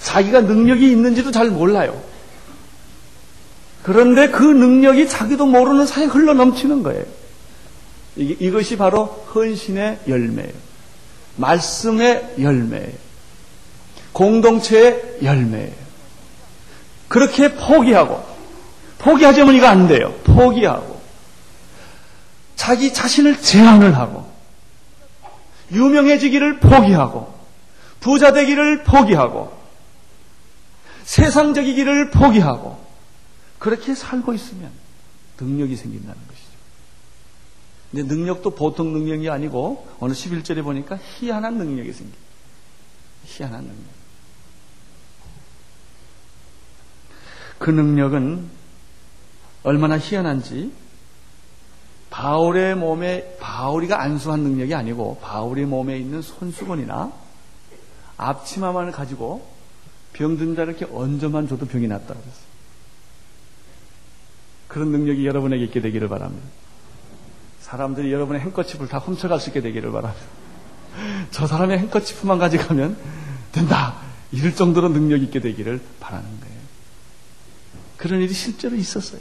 자기가 0.00 0.42
능력이 0.42 0.90
있는지도 0.90 1.30
잘 1.30 1.50
몰라요. 1.50 2.00
그런데 3.82 4.28
그 4.28 4.42
능력이 4.44 5.08
자기도 5.08 5.46
모르는 5.46 5.86
사이에 5.86 6.06
흘러 6.06 6.34
넘치는 6.34 6.82
거예요. 6.82 7.04
이것이 8.16 8.76
바로 8.76 9.06
헌신의 9.34 10.00
열매예요. 10.06 10.69
말씀의 11.40 12.34
열매예요. 12.40 12.98
공동체의 14.12 15.18
열매예요. 15.22 15.74
그렇게 17.08 17.54
포기하고, 17.54 18.24
포기하자면 18.98 19.54
이거 19.54 19.66
안 19.66 19.88
돼요. 19.88 20.14
포기하고, 20.24 21.00
자기 22.56 22.92
자신을 22.92 23.40
제한을 23.40 23.96
하고, 23.96 24.30
유명해지기를 25.72 26.60
포기하고, 26.60 27.34
부자 28.00 28.32
되기를 28.32 28.84
포기하고, 28.84 29.58
세상적이기를 31.04 32.10
포기하고, 32.10 32.78
그렇게 33.58 33.94
살고 33.94 34.34
있으면 34.34 34.70
능력이 35.40 35.76
생긴다는 35.76 36.16
것이죠. 36.28 36.39
근데 37.90 38.14
능력도 38.14 38.50
보통 38.50 38.92
능력이 38.92 39.28
아니고, 39.28 39.86
오늘 39.98 40.14
11절에 40.14 40.62
보니까 40.62 40.96
희한한 40.96 41.58
능력이 41.58 41.92
생깁니다. 41.92 42.22
희한한 43.24 43.64
능력. 43.64 44.00
그 47.58 47.70
능력은 47.70 48.48
얼마나 49.62 49.98
희한한지 49.98 50.72
바울의 52.08 52.74
몸에 52.76 53.36
바울이가 53.38 54.02
안수한 54.02 54.40
능력이 54.40 54.74
아니고 54.74 55.18
바울의 55.20 55.66
몸에 55.66 55.98
있는 55.98 56.22
손수건이나 56.22 57.12
앞치마만을 58.16 58.92
가지고 58.92 59.46
병든 60.14 60.56
자를 60.56 60.74
이렇게 60.74 60.92
얹어만 60.92 61.48
줘도 61.48 61.66
병이 61.66 61.86
낫다고 61.86 62.20
그랬어요. 62.20 62.50
그런 64.66 64.88
능력이 64.92 65.26
여러분에게 65.26 65.64
있게 65.64 65.80
되기를 65.80 66.08
바랍니다. 66.08 66.48
사람들이 67.70 68.12
여러분의 68.12 68.42
행커치프를 68.42 68.88
다 68.88 68.98
훔쳐갈 68.98 69.38
수 69.38 69.50
있게 69.50 69.60
되기를 69.60 69.92
바랍니다. 69.92 70.26
저 71.30 71.46
사람의 71.46 71.78
행커치프만 71.78 72.40
가져가면 72.40 72.98
된다. 73.52 73.96
이럴 74.32 74.56
정도로 74.56 74.88
능력 74.88 75.22
있게 75.22 75.38
되기를 75.38 75.80
바라는 76.00 76.40
거예요. 76.40 76.60
그런 77.96 78.22
일이 78.22 78.34
실제로 78.34 78.74
있었어요. 78.74 79.20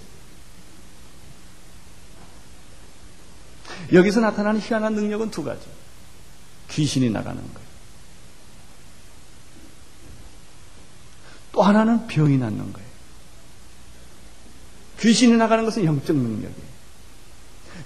여기서 3.93 4.19
나타나는 4.19 4.59
희한한 4.59 4.95
능력은 4.95 5.29
두 5.29 5.43
가지. 5.43 5.67
귀신이 6.69 7.11
나가는 7.11 7.39
거예요. 7.39 7.69
또 11.51 11.61
하나는 11.61 12.07
병이 12.07 12.37
낫는 12.37 12.73
거예요. 12.73 12.89
귀신이 14.99 15.37
나가는 15.37 15.63
것은 15.65 15.85
영적 15.85 16.15
능력이에요. 16.15 16.68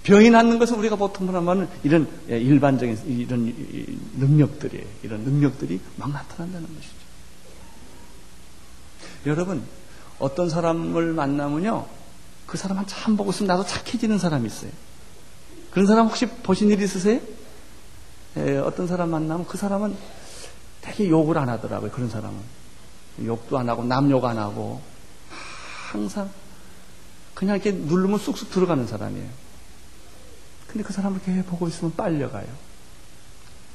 병이 0.02 0.32
낫는 0.32 0.60
것은 0.60 0.78
우리가 0.80 0.96
보통 0.96 1.34
하면 1.34 1.70
이런 1.84 2.08
일반적인 2.28 3.00
이런 3.08 3.54
능력들이에요. 4.18 4.86
이런 5.04 5.22
능력들이 5.22 5.80
막 5.98 6.12
나타난다는 6.12 6.68
것이죠. 6.68 6.94
여러분, 9.28 9.64
어떤 10.20 10.50
사람을 10.50 11.14
만나면요, 11.14 11.86
그 12.46 12.58
사람 12.58 12.80
한참 12.80 13.16
보고 13.16 13.32
있으면 13.32 13.48
나도 13.48 13.66
착해지는 13.66 14.18
사람이 14.18 14.46
있어요. 14.48 14.72
그런 15.72 15.88
사람 15.88 16.08
혹시 16.08 16.26
보신 16.26 16.70
일 16.70 16.82
있으세요? 16.82 17.22
예, 18.38 18.58
어떤 18.58 18.88
사람 18.88 19.12
만나면 19.12 19.46
그 19.48 19.58
사람은 19.58 19.96
되게 20.82 21.10
욕을 21.10 21.38
안 21.38 21.50
하더라고요. 21.50 21.92
그런 21.92 22.10
사람은. 22.10 22.38
욕도 23.24 23.58
안 23.58 23.70
하고, 23.70 23.84
남욕 23.84 24.26
안 24.26 24.38
하고, 24.38 24.82
항상 25.92 26.30
그냥 27.34 27.56
이렇게 27.56 27.72
누르면 27.72 28.20
쑥쑥 28.20 28.52
들어가는 28.52 28.88
사람이에요. 28.88 29.43
근데 30.74 30.84
그 30.84 30.92
사람을 30.92 31.20
이렇게 31.28 31.44
보고 31.44 31.68
있으면 31.68 31.96
빨려가요. 31.96 32.48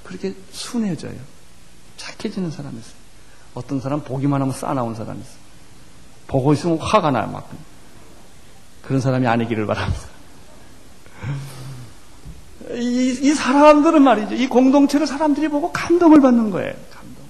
그렇게 0.03 0.35
순해져요. 0.51 1.15
착해지는 1.97 2.51
사람이 2.51 2.77
있어요. 2.77 2.95
어떤 3.55 3.81
사람 3.81 4.03
보기만 4.03 4.41
하면 4.43 4.53
싸나온 4.53 4.97
사람이 4.97 5.21
있어요. 5.21 5.39
보고 6.27 6.53
있으면 6.53 6.79
화가 6.79 7.13
나요, 7.13 7.29
막. 7.29 7.49
그런 8.83 9.01
사람이 9.01 9.27
아니기를 9.29 9.67
바랍니다. 9.67 10.09
이, 12.73 13.19
이 13.23 13.35
사람들은 13.35 14.03
말이죠. 14.03 14.35
이 14.35 14.49
공동체를 14.49 15.07
사람들이 15.07 15.49
보고 15.49 15.71
감동을 15.71 16.21
받는 16.21 16.51
거예요. 16.51 16.75
감동. 16.91 17.25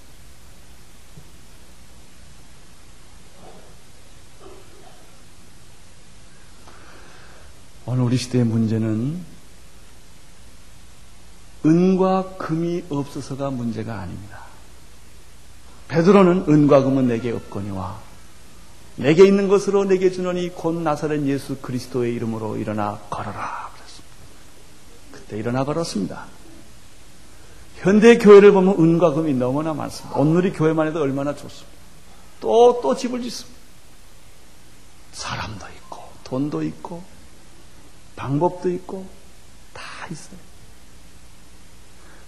오늘 7.85 8.05
우리 8.05 8.17
시대의 8.17 8.45
문제는 8.45 9.38
은과 11.69 12.37
금이 12.39 12.85
없어서가 12.89 13.51
문제가 13.51 14.01
아닙니다. 14.01 14.41
베드로는 15.89 16.45
은과 16.49 16.83
금은 16.83 17.09
내게 17.09 17.31
없거니와 17.33 17.99
내게 18.97 19.27
있는 19.27 19.49
것으로 19.49 19.85
내게 19.85 20.11
주노니 20.11 20.51
곧 20.51 20.75
나사렛 20.75 21.25
예수 21.27 21.57
그리스도의 21.59 22.15
이름으로 22.15 22.57
일어나 22.57 22.99
걸어라 23.11 23.71
그랬습니다. 23.75 24.17
그때 25.13 25.39
일어나 25.39 25.65
걸었습니다. 25.65 26.27
현대 27.77 28.19
교회를 28.19 28.53
보면 28.53 28.75
은과 28.79 29.13
금이 29.13 29.35
너무나 29.35 29.73
많습니다. 29.73 30.19
오늘이 30.19 30.53
교회만 30.53 30.89
해도 30.89 31.01
얼마나 31.01 31.35
좋습니다. 31.35 31.79
또, 32.41 32.81
또 32.83 32.97
집을 32.97 33.23
짓습니다. 33.23 33.59
사람도 35.13 35.67
있고, 35.77 36.03
돈도 36.25 36.63
있고, 36.65 37.03
방법도 38.17 38.69
있고, 38.71 39.07
다 39.73 39.83
있어요. 40.11 40.48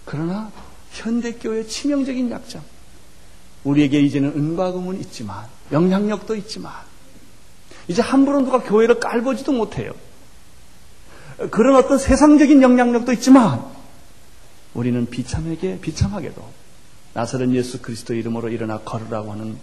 그러나 0.05 0.51
현대교회의 0.91 1.67
치명적인 1.67 2.31
약점. 2.31 2.61
우리에게 3.63 3.99
이제는 4.01 4.29
은과 4.29 4.71
금은 4.71 4.99
있지만 5.01 5.45
영향력도 5.71 6.35
있지만 6.35 6.73
이제 7.87 8.01
함부로 8.01 8.41
누가 8.41 8.61
교회를 8.61 8.99
깔보지도 8.99 9.51
못해요. 9.51 9.93
그런 11.49 11.75
어떤 11.75 11.97
세상적인 11.97 12.61
영향력도 12.61 13.13
있지만 13.13 13.65
우리는 14.73 15.05
비참하게 15.05 15.79
비참하게도 15.79 16.61
나사렛 17.13 17.49
예수 17.51 17.81
그리스도 17.81 18.13
이름으로 18.13 18.49
일어나 18.49 18.79
걸으라고 18.79 19.31
하는 19.31 19.57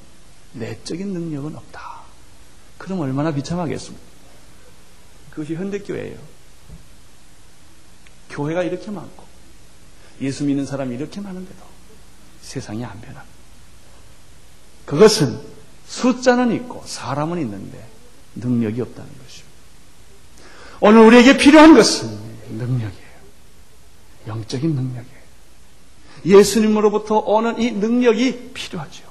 내적인 0.53 1.13
능력은 1.13 1.57
없다. 1.57 2.03
그럼 2.79 3.01
얼마나 3.01 3.33
비참하겠습니까? 3.33 4.05
그것이 5.31 5.55
현대교회예요. 5.55 6.19
교회가 8.31 8.63
이렇게 8.63 8.91
많고 8.91 9.28
예수 10.21 10.45
믿는 10.45 10.67
사람이 10.67 10.95
이렇게 10.95 11.21
많은데도 11.21 11.63
세상이 12.43 12.85
안 12.85 13.01
변합니다. 13.01 13.39
그것은 14.85 15.39
숫자는 15.87 16.53
있고 16.53 16.83
사람은 16.87 17.41
있는데 17.41 17.87
능력이 18.37 18.81
없다는 18.81 19.11
것입니다. 19.11 19.49
오늘 20.81 21.01
우리에게 21.03 21.37
필요한 21.37 21.75
것은 21.75 22.09
능력이에요. 22.51 23.09
영적인 24.27 24.75
능력이에요. 24.75 25.19
예수님으로부터 26.25 27.19
오는 27.19 27.61
이 27.61 27.71
능력이 27.73 28.51
필요하죠. 28.55 29.05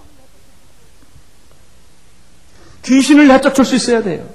귀신을 2.84 3.28
내쫓을 3.28 3.66
수 3.66 3.76
있어야 3.76 4.02
돼요. 4.02 4.30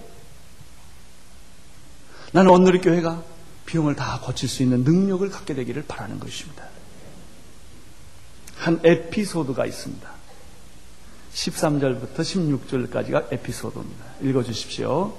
나는 2.33 2.51
오늘 2.51 2.75
의 2.75 2.81
교회가 2.81 3.23
병을 3.67 3.97
다 3.97 4.21
고칠 4.23 4.49
수 4.49 4.63
있는 4.63 4.85
능력을 4.85 5.29
갖게 5.31 5.55
되기를 5.55 5.85
바라는 5.87 6.19
것입니다. 6.21 6.65
한 8.57 8.81
에피소드가 8.85 9.67
있습니다. 9.67 10.11
13절부터 11.35 12.19
16절까지가 12.19 13.33
에피소드입니다. 13.33 14.05
읽어 14.23 14.43
주십시오. 14.43 15.17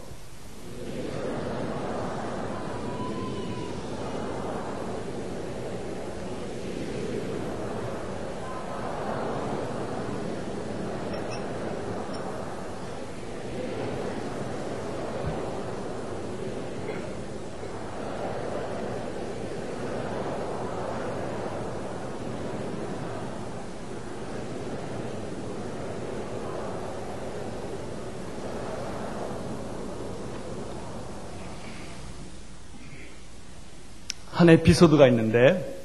한 34.44 34.50
에피소드가 34.50 35.08
있는데 35.08 35.80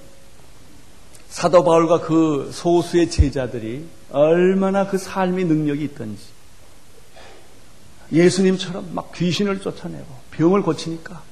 사도 1.29 1.63
바울과 1.63 2.01
그 2.01 2.51
소수의 2.53 3.09
제자들이 3.09 3.87
얼마나 4.11 4.89
그 4.89 4.99
삶의 4.99 5.45
능력이 5.45 5.85
있던지 5.85 6.25
예수님처럼 8.11 8.95
막 8.95 9.13
귀신을 9.13 9.61
쫓아내고 9.61 10.07
병을 10.33 10.63
고치니까 10.63 11.23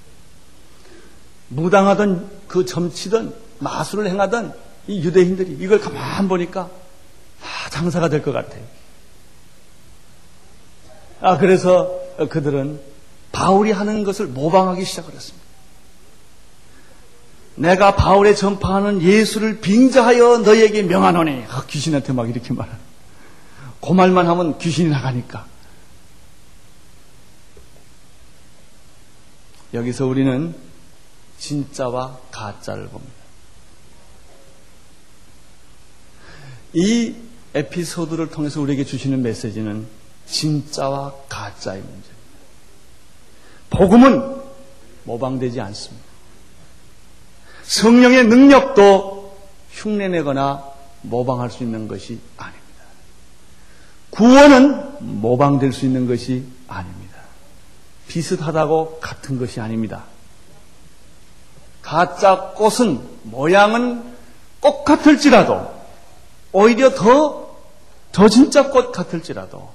무당하던 1.48 2.30
그 2.46 2.64
점치던 2.64 3.34
마술을 3.58 4.06
행하던 4.08 4.54
이 4.86 5.02
유대인들이 5.02 5.56
이걸 5.58 5.80
가만 5.80 6.28
보니까 6.28 6.70
아, 7.42 7.70
장사가 7.70 8.08
될 8.08 8.22
것 8.22 8.30
같아요. 8.30 8.62
아 11.20 11.38
그래서 11.38 11.98
그들은 12.30 12.80
바울이 13.32 13.72
하는 13.72 14.04
것을 14.04 14.26
모방하기 14.26 14.84
시작을 14.84 15.12
했습니다. 15.12 15.45
내가 17.56 17.96
바울에 17.96 18.34
전파하는 18.34 19.02
예수를 19.02 19.60
빙자하여 19.60 20.38
너에게 20.38 20.82
명하노니 20.82 21.44
아, 21.48 21.64
귀신한테 21.66 22.12
막 22.12 22.28
이렇게 22.28 22.52
말하는 22.52 22.78
그 23.80 23.92
말만 23.92 24.26
하면 24.28 24.58
귀신이 24.58 24.90
나가니까 24.90 25.46
여기서 29.74 30.06
우리는 30.06 30.54
진짜와 31.38 32.18
가짜를 32.30 32.88
봅니다. 32.88 33.12
이 36.72 37.14
에피소드를 37.54 38.30
통해서 38.30 38.60
우리에게 38.60 38.84
주시는 38.84 39.22
메시지는 39.22 39.86
진짜와 40.26 41.14
가짜의 41.28 41.80
문제입니다. 41.80 42.16
복음은 43.70 44.42
모방되지 45.04 45.60
않습니다. 45.60 46.05
성령의 47.66 48.26
능력도 48.26 49.36
흉내내거나 49.72 50.64
모방할 51.02 51.50
수 51.50 51.62
있는 51.62 51.88
것이 51.88 52.20
아닙니다. 52.36 52.66
구원은 54.10 55.20
모방될 55.20 55.72
수 55.72 55.84
있는 55.84 56.06
것이 56.06 56.44
아닙니다. 56.68 57.16
비슷하다고 58.08 59.00
같은 59.00 59.38
것이 59.38 59.60
아닙니다. 59.60 60.04
가짜 61.82 62.52
꽃은 62.56 63.00
모양은 63.24 64.16
똑같을지라도 64.60 65.74
오히려 66.52 66.94
더, 66.94 67.56
더 68.12 68.28
진짜 68.28 68.70
꽃 68.70 68.90
같을지라도 68.90 69.70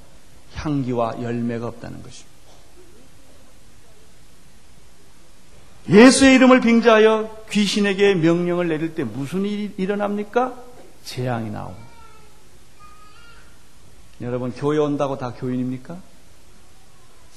향기와 0.56 1.21
열매가 1.21 1.67
없다는 1.67 2.01
것입니다. 2.04 2.31
예수의 5.89 6.36
이름을 6.36 6.62
빙자하여 6.62 7.46
귀신에게 7.50 8.15
명령을 8.15 8.67
내릴 8.67 8.94
때 8.94 9.04
무슨 9.04 9.46
일이 9.46 9.74
일어납니까? 9.78 10.56
재앙이 11.04 11.50
나옵니다. 11.50 11.88
여러분, 14.22 14.52
교회 14.52 14.78
온다고 14.78 15.17
다 15.17 15.34
교인입니까? 15.34 15.98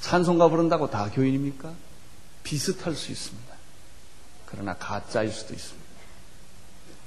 찬송가 0.01 0.49
부른다고 0.49 0.91
다 0.91 1.09
교인입니까? 1.11 1.73
비슷할 2.43 2.93
수 2.93 3.11
있습니다. 3.11 3.55
그러나 4.45 4.75
가짜일 4.75 5.31
수도 5.31 5.53
있습니다. 5.53 5.85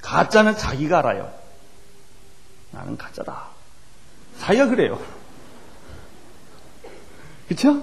가짜는 0.02 0.56
자기가 0.56 0.98
알아요. 0.98 1.32
나는 2.72 2.96
가짜다. 2.96 3.46
자기가 4.40 4.66
그래요. 4.66 5.00
그쵸? 7.48 7.82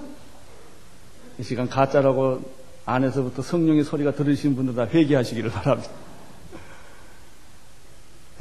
이 1.38 1.44
시간 1.44 1.70
가짜라고 1.70 2.54
안에서부터 2.86 3.42
성령의 3.42 3.84
소리가 3.84 4.14
들으신 4.14 4.56
분들 4.56 4.76
다 4.76 4.86
회개하시기를 4.86 5.50
바랍니다. 5.52 5.92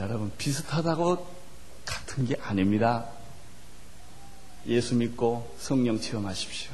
여러분, 0.00 0.32
비슷하다고 0.36 1.26
같은 1.86 2.26
게 2.26 2.36
아닙니다. 2.42 3.06
예수 4.66 4.94
믿고 4.96 5.54
성령 5.58 6.00
체험하십시오. 6.00 6.72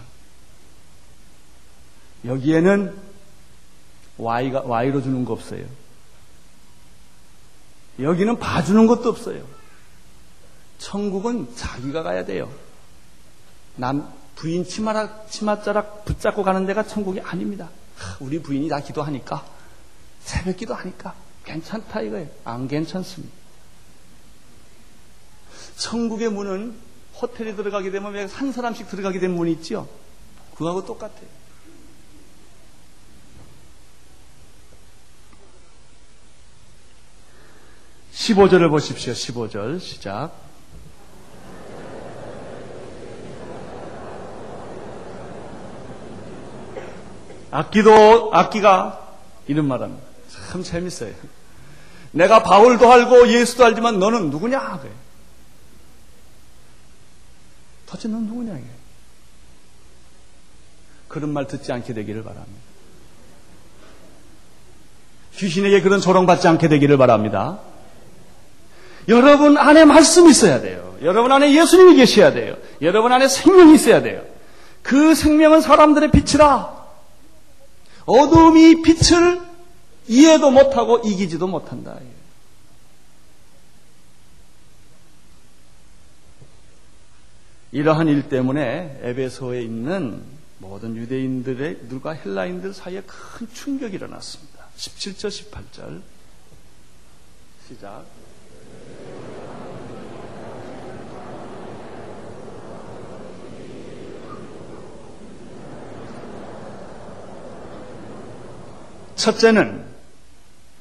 여기에는 2.24 2.96
Y가, 4.18 4.62
Y로 4.62 5.02
주는 5.02 5.24
거 5.24 5.32
없어요. 5.32 5.64
여기는 7.98 8.38
봐주는 8.38 8.86
것도 8.86 9.08
없어요. 9.08 9.44
천국은 10.78 11.54
자기가 11.56 12.02
가야 12.02 12.24
돼요. 12.24 12.50
남, 13.76 14.12
부인 14.40 14.64
치마락, 14.64 15.30
치맛자락 15.30 16.06
붙잡고 16.06 16.42
가는 16.42 16.64
데가 16.64 16.82
천국이 16.86 17.20
아닙니다. 17.20 17.68
우리 18.20 18.40
부인이 18.40 18.70
다 18.70 18.80
기도하니까, 18.80 19.44
새벽 20.20 20.56
기도하니까, 20.56 21.14
괜찮다 21.44 22.00
이거예요. 22.00 22.26
안 22.44 22.66
괜찮습니다. 22.66 23.34
천국의 25.76 26.30
문은 26.30 26.74
호텔에 27.20 27.54
들어가게 27.54 27.90
되면 27.90 28.14
왜 28.14 28.24
한 28.24 28.50
사람씩 28.50 28.88
들어가게 28.88 29.18
된 29.20 29.32
문이 29.32 29.52
있죠? 29.52 29.86
그거하고 30.54 30.86
똑같아요. 30.86 31.28
(15절을) 38.14 38.70
보십시오 38.70 39.12
(15절) 39.12 39.80
시작 39.80 40.49
악기도 47.50 48.30
악기가 48.32 49.08
이런 49.46 49.66
말합니다. 49.66 50.02
참 50.50 50.62
재밌어요. 50.62 51.12
내가 52.12 52.42
바울도 52.42 52.90
알고 52.90 53.28
예수도 53.28 53.64
알지만 53.64 53.98
너는 53.98 54.30
누구냐? 54.30 54.78
그래. 54.80 54.92
도대체 57.86 58.08
넌 58.08 58.24
누구냐? 58.26 58.52
이게. 58.56 58.66
그런 61.08 61.30
말 61.32 61.46
듣지 61.46 61.72
않게 61.72 61.92
되기를 61.92 62.22
바랍니다. 62.22 62.60
귀신에게 65.34 65.80
그런 65.80 66.00
조롱받지 66.00 66.46
않게 66.48 66.68
되기를 66.68 66.98
바랍니다. 66.98 67.58
여러분 69.08 69.56
안에 69.56 69.84
말씀이 69.84 70.30
있어야 70.30 70.60
돼요. 70.60 70.96
여러분 71.02 71.32
안에 71.32 71.54
예수님이 71.54 71.96
계셔야 71.96 72.32
돼요. 72.32 72.56
여러분 72.82 73.12
안에 73.12 73.26
생명이 73.26 73.74
있어야 73.74 74.02
돼요. 74.02 74.22
그 74.82 75.14
생명은 75.14 75.60
사람들의 75.60 76.10
빛이라. 76.10 76.79
어둠이 78.10 78.82
빛을 78.82 79.40
이해도 80.08 80.50
못하고 80.50 80.98
이기지도 80.98 81.46
못한다. 81.46 81.98
이러한 87.70 88.08
일 88.08 88.28
때문에 88.28 88.98
에베소에 89.02 89.62
있는 89.62 90.24
모든 90.58 90.96
유대인들의 90.96 91.88
누가 91.88 92.10
헬라인들 92.10 92.74
사이에 92.74 93.02
큰 93.06 93.48
충격이 93.52 93.94
일어났습니다. 93.94 94.66
17절 94.76 95.28
18절 95.28 96.02
시작 97.68 98.04
첫째는 109.20 109.84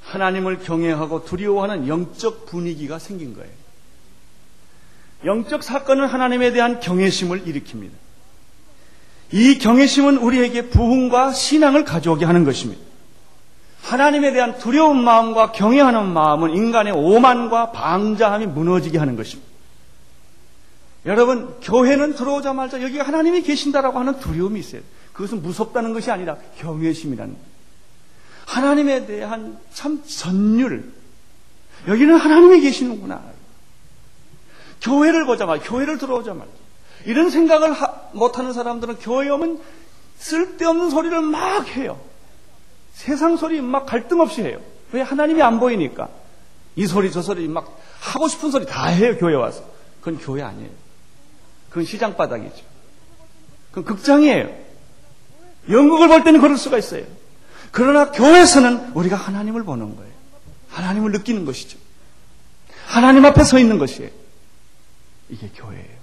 하나님을 0.03 0.59
경외하고 0.59 1.25
두려워하는 1.25 1.87
영적 1.87 2.47
분위기가 2.47 2.97
생긴 2.97 3.35
거예요. 3.35 3.51
영적 5.25 5.63
사건은 5.63 6.05
하나님에 6.05 6.51
대한 6.51 6.79
경외심을 6.79 7.45
일으킵니다. 7.45 7.91
이 9.31 9.59
경외심은 9.59 10.17
우리에게 10.17 10.69
부흥과 10.69 11.33
신앙을 11.33 11.83
가져오게 11.83 12.25
하는 12.25 12.45
것입니다. 12.45 12.81
하나님에 13.83 14.31
대한 14.33 14.57
두려운 14.57 15.03
마음과 15.03 15.51
경외하는 15.51 16.07
마음은 16.07 16.55
인간의 16.55 16.93
오만과 16.93 17.71
방자함이 17.71 18.47
무너지게 18.47 18.97
하는 18.97 19.15
것입니다. 19.15 19.49
여러분, 21.05 21.55
교회는 21.61 22.15
들어오자마자 22.15 22.81
여기 22.81 22.99
하나님이 22.99 23.41
계신다라고 23.43 23.99
하는 23.99 24.19
두려움이 24.19 24.59
있어요. 24.59 24.81
그것은 25.13 25.41
무섭다는 25.41 25.93
것이 25.93 26.11
아니라 26.11 26.37
경외심이라는 26.57 27.33
거예요. 27.33 27.48
하나님에 28.49 29.05
대한 29.05 29.59
참 29.71 30.03
전율. 30.07 30.91
여기는 31.87 32.15
하나님이 32.15 32.61
계시는구나. 32.61 33.21
교회를 34.81 35.27
보자마자, 35.27 35.63
교회를 35.63 35.99
들어오자마자. 35.99 36.49
이런 37.05 37.29
생각을 37.29 37.71
하, 37.73 38.09
못하는 38.11 38.51
사람들은 38.51 38.97
교회 39.01 39.29
오면 39.29 39.61
쓸데없는 40.17 40.89
소리를 40.89 41.21
막 41.21 41.67
해요. 41.77 41.99
세상 42.93 43.37
소리 43.37 43.61
막 43.61 43.85
갈등 43.85 44.19
없이 44.19 44.41
해요. 44.41 44.59
왜 44.93 45.01
하나님이 45.01 45.43
안 45.43 45.59
보이니까. 45.59 46.09
이 46.75 46.87
소리 46.87 47.11
저 47.11 47.21
소리 47.21 47.47
막 47.47 47.79
하고 47.99 48.27
싶은 48.27 48.49
소리 48.49 48.65
다 48.65 48.87
해요, 48.87 49.15
교회 49.19 49.35
와서. 49.35 49.63
그건 49.99 50.17
교회 50.17 50.41
아니에요. 50.41 50.71
그건 51.69 51.85
시장 51.85 52.17
바닥이죠. 52.17 52.65
그건 53.69 53.85
극장이에요. 53.85 54.49
연극을 55.69 56.07
볼 56.07 56.23
때는 56.23 56.41
그럴 56.41 56.57
수가 56.57 56.79
있어요. 56.79 57.18
그러나 57.71 58.11
교회에서는 58.11 58.93
우리가 58.93 59.15
하나님을 59.15 59.63
보는 59.63 59.95
거예요. 59.95 60.11
하나님을 60.69 61.11
느끼는 61.11 61.45
것이죠. 61.45 61.77
하나님 62.85 63.25
앞에 63.25 63.43
서 63.43 63.59
있는 63.59 63.77
것이에요. 63.77 64.09
이게 65.29 65.49
교회예요. 65.49 65.99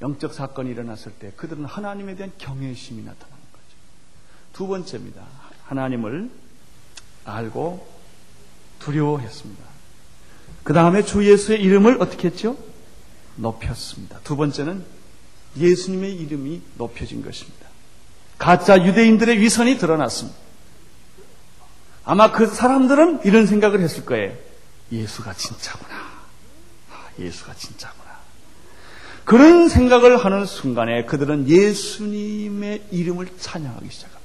영적 0.00 0.34
사건이 0.34 0.70
일어났을 0.70 1.12
때 1.12 1.32
그들은 1.36 1.64
하나님에 1.64 2.16
대한 2.16 2.32
경외심이 2.38 3.02
나타나는 3.02 3.42
거죠. 3.52 3.76
두 4.52 4.66
번째입니다. 4.66 5.22
하나님을 5.64 6.30
알고 7.24 7.86
두려워했습니다. 8.80 9.64
그 10.64 10.72
다음에 10.72 11.04
주 11.04 11.28
예수의 11.28 11.62
이름을 11.62 12.00
어떻게 12.00 12.28
했죠? 12.28 12.56
높였습니다. 13.36 14.20
두 14.24 14.36
번째는 14.36 14.84
예수님의 15.56 16.16
이름이 16.16 16.62
높여진 16.78 17.22
것입니다. 17.22 17.61
가짜 18.42 18.84
유대인들의 18.84 19.38
위선이 19.38 19.78
드러났습니다. 19.78 20.36
아마 22.04 22.32
그 22.32 22.46
사람들은 22.48 23.20
이런 23.22 23.46
생각을 23.46 23.80
했을 23.80 24.04
거예요. 24.04 24.32
예수가 24.90 25.34
진짜구나. 25.34 25.94
아, 26.90 27.06
예수가 27.20 27.54
진짜구나. 27.54 28.02
그런 29.24 29.68
생각을 29.68 30.16
하는 30.16 30.44
순간에 30.44 31.04
그들은 31.04 31.48
예수님의 31.48 32.82
이름을 32.90 33.28
찬양하기 33.38 33.88
시작합니다. 33.88 34.22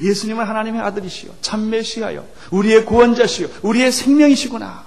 예수님은 0.00 0.44
하나님의 0.44 0.80
아들이시요, 0.80 1.34
참매시하여, 1.40 2.24
우리의 2.52 2.84
구원자시요, 2.84 3.48
우리의 3.62 3.90
생명이시구나. 3.90 4.84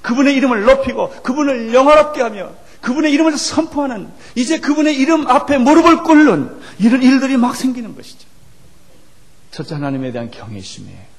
그분의 0.00 0.34
이름을 0.34 0.62
높이고, 0.62 1.10
그분을 1.22 1.74
영화롭게 1.74 2.22
하며, 2.22 2.54
그분의 2.80 3.12
이름을 3.12 3.36
선포하는, 3.36 4.10
이제 4.34 4.60
그분의 4.60 4.96
이름 4.96 5.26
앞에 5.26 5.58
무릎을 5.58 6.02
꿇는 6.02 6.60
이런 6.78 7.02
일들이 7.02 7.36
막 7.36 7.56
생기는 7.56 7.94
것이죠. 7.94 8.26
첫째 9.50 9.74
하나님에 9.74 10.12
대한 10.12 10.30
경외심이에요. 10.30 11.16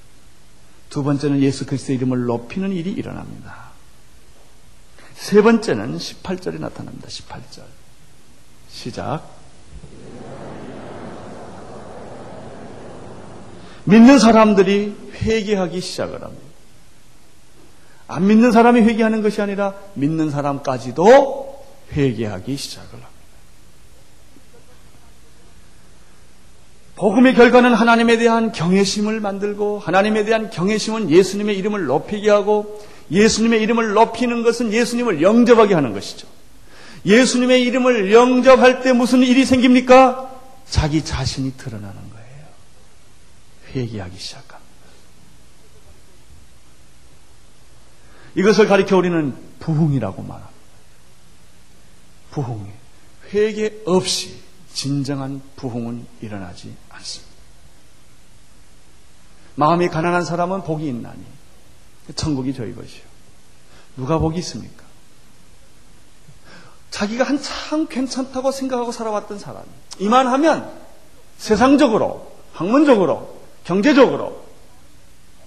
두 0.89 1.03
번째는 1.03 1.41
예수 1.41 1.65
그리스도의 1.65 1.97
이름을 1.97 2.25
높이는 2.25 2.71
일이 2.71 2.91
일어납니다. 2.91 3.67
세 5.15 5.41
번째는 5.41 5.97
18절에 5.97 6.59
나타납니다. 6.59 7.07
18절. 7.07 7.63
시작. 8.69 9.23
믿는 13.85 14.19
사람들이 14.19 14.95
회개하기 15.13 15.81
시작을 15.81 16.21
합니다. 16.21 16.47
안 18.07 18.27
믿는 18.27 18.51
사람이 18.51 18.81
회개하는 18.81 19.21
것이 19.21 19.41
아니라 19.41 19.73
믿는 19.95 20.29
사람까지도 20.29 21.46
회개하기 21.93 22.58
시작을 22.58 22.89
합니다. 22.89 23.10
복음의 26.95 27.36
결과는 27.36 27.76
하나님에 27.76 28.17
대한 28.17 28.52
경외심을 28.52 29.19
만들고 29.19 29.78
하나님에 29.80 30.26
대한 30.26 30.50
경외심은 30.50 31.12
예수님의 31.12 31.56
이름을 31.60 31.86
높이게 31.86 32.30
하고 32.32 32.84
예수님의 33.12 33.62
이름을 33.62 33.93
높이는 33.93 34.43
것은 34.43 34.73
예수님을 34.73 35.21
영접하게 35.21 35.76
하는 35.76 35.93
것이죠. 35.93 36.28
예수님의 37.06 37.62
이름을 37.63 38.12
영접할 38.12 38.82
때 38.82 38.93
무슨 38.93 39.21
일이 39.21 39.45
생깁니까? 39.45 40.32
자기 40.67 41.06
자신이 41.06 41.54
드러나는 41.56 41.95
거예요. 41.95 42.45
회개하기 43.76 44.17
시작합니다. 44.17 44.58
이것을 48.36 48.67
가리켜 48.67 48.97
우리는 48.97 49.36
부흥이라고 49.60 50.23
말합니다. 50.23 50.56
부흥이. 52.31 52.69
회개 53.33 53.81
없이 53.85 54.39
진정한 54.73 55.41
부흥은 55.55 56.05
일어나지 56.21 56.75
않습니다. 56.89 57.33
마음이 59.55 59.89
가난한 59.89 60.23
사람은 60.23 60.63
복이 60.63 60.87
있나니 60.87 61.23
천국이 62.15 62.53
저희 62.53 62.75
것이요. 62.75 63.01
누가 63.97 64.19
복이 64.19 64.37
있습니까? 64.39 64.83
자기가 66.91 67.23
한참 67.23 67.87
괜찮다고 67.87 68.51
생각하고 68.51 68.91
살아왔던 68.91 69.39
사람. 69.39 69.63
이만하면 69.99 70.71
세상적으로, 71.37 72.31
학문적으로, 72.53 73.35
경제적으로, 73.63 74.43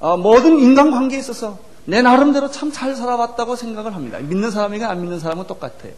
어, 0.00 0.16
모든 0.16 0.58
인간관계에 0.58 1.18
있어서 1.18 1.58
내 1.86 2.02
나름대로 2.02 2.50
참 2.50 2.70
잘 2.72 2.94
살아왔다고 2.94 3.56
생각을 3.56 3.94
합니다. 3.94 4.18
믿는 4.18 4.50
사람이가 4.50 4.90
안 4.90 5.00
믿는 5.00 5.18
사람은 5.18 5.46
똑같아요. 5.46 5.92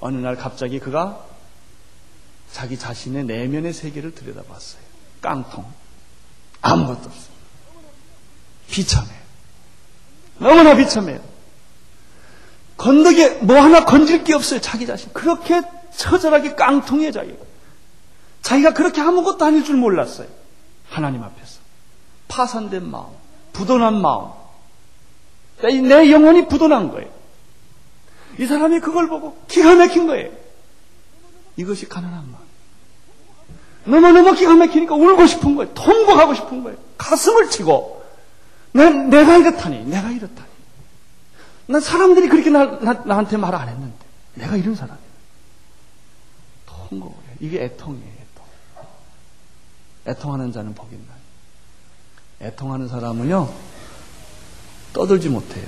어느 0.00 0.16
날 0.16 0.36
갑자기 0.36 0.78
그가 0.78 1.24
자기 2.52 2.78
자신의 2.78 3.24
내면의 3.24 3.72
세계를 3.72 4.14
들여다봤어요. 4.14 4.82
깡통. 5.20 5.64
아무것도 6.60 7.06
없어요. 7.06 7.38
비참해요. 8.70 9.18
너무나 10.38 10.74
비참해요. 10.74 11.20
건더기에 12.76 13.40
뭐 13.40 13.60
하나 13.60 13.84
건질 13.84 14.24
게 14.24 14.34
없어요. 14.34 14.60
자기 14.60 14.86
자신. 14.86 15.12
그렇게 15.12 15.62
처절하게 15.96 16.54
깡통해요, 16.54 17.10
자기가. 17.10 17.44
자기가 18.42 18.72
그렇게 18.72 19.00
아무것도 19.00 19.44
아닐 19.44 19.64
줄 19.64 19.76
몰랐어요. 19.76 20.28
하나님 20.88 21.22
앞에서. 21.22 21.58
파산된 22.28 22.88
마음, 22.88 23.06
부도난 23.52 24.00
마음. 24.00 24.30
내 25.60 26.10
영혼이 26.10 26.46
부도난 26.46 26.90
거예요. 26.90 27.17
이 28.38 28.46
사람이 28.46 28.80
그걸 28.80 29.08
보고 29.08 29.36
기가 29.48 29.74
막힌 29.74 30.06
거예요. 30.06 30.30
이것이 31.56 31.88
가난한 31.88 32.30
마음. 32.30 32.48
너무너무 33.84 34.34
기가 34.34 34.54
막히니까 34.54 34.94
울고 34.94 35.26
싶은 35.26 35.56
거예요. 35.56 35.72
통곡하고 35.74 36.34
싶은 36.34 36.62
거예요. 36.62 36.78
가슴을 36.98 37.50
치고. 37.50 38.04
내, 38.72 38.90
내가 38.90 39.38
이렇다니, 39.38 39.84
내가 39.86 40.10
이렇다니. 40.10 40.48
난 41.66 41.80
사람들이 41.80 42.28
그렇게 42.28 42.50
나, 42.50 42.78
나, 43.04 43.16
한테 43.16 43.36
말 43.36 43.54
안 43.54 43.68
했는데. 43.68 43.96
내가 44.34 44.56
이런 44.56 44.74
사람이야. 44.74 44.98
통곡을 46.66 47.12
해요. 47.12 47.36
이게 47.40 47.64
애통이에요, 47.64 48.06
애통. 48.06 48.46
애통하는 50.06 50.52
자는 50.52 50.74
복이 50.74 50.94
있나요? 50.94 51.18
애통하는 52.40 52.88
사람은요, 52.88 53.52
떠들지 54.92 55.28
못해요. 55.28 55.66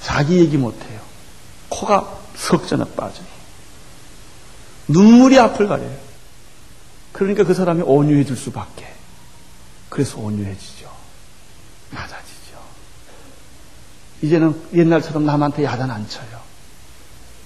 자기 0.00 0.38
얘기 0.38 0.56
못해요. 0.56 0.97
코가 1.68 2.18
석전에 2.36 2.84
빠져요. 2.96 3.26
눈물이 4.88 5.38
앞을 5.38 5.68
가려요. 5.68 5.96
그러니까 7.12 7.44
그 7.44 7.52
사람이 7.54 7.82
온유해질 7.82 8.36
수밖에. 8.36 8.92
그래서 9.88 10.18
온유해지죠. 10.18 10.88
낮아지죠. 11.90 12.58
이제는 14.22 14.60
옛날처럼 14.74 15.24
남한테 15.26 15.64
야단 15.64 15.90
안 15.90 16.08
쳐요. 16.08 16.38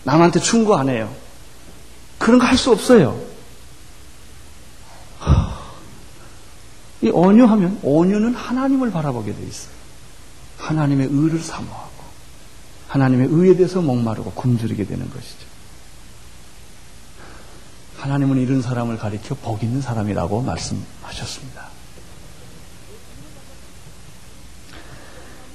남한테 0.04 0.40
충고 0.40 0.76
안 0.76 0.88
해요. 0.88 1.12
그런 2.18 2.38
거 2.38 2.46
할 2.46 2.56
수 2.56 2.70
없어요. 2.70 3.18
이 7.00 7.08
온유하면 7.08 7.80
온유는 7.82 8.34
하나님을 8.34 8.92
바라보게 8.92 9.34
돼 9.34 9.42
있어요. 9.42 9.72
하나님의 10.58 11.08
의를 11.10 11.40
사모하고 11.40 11.91
하나님의 12.92 13.28
의에 13.30 13.56
대해서 13.56 13.80
목마르고 13.80 14.32
굶주리게 14.32 14.84
되는 14.84 15.08
것이죠. 15.08 15.46
하나님은 17.96 18.36
이런 18.38 18.60
사람을 18.60 18.98
가리켜 18.98 19.34
복 19.36 19.62
있는 19.62 19.80
사람이라고 19.80 20.42
말씀하셨습니다. 20.42 21.68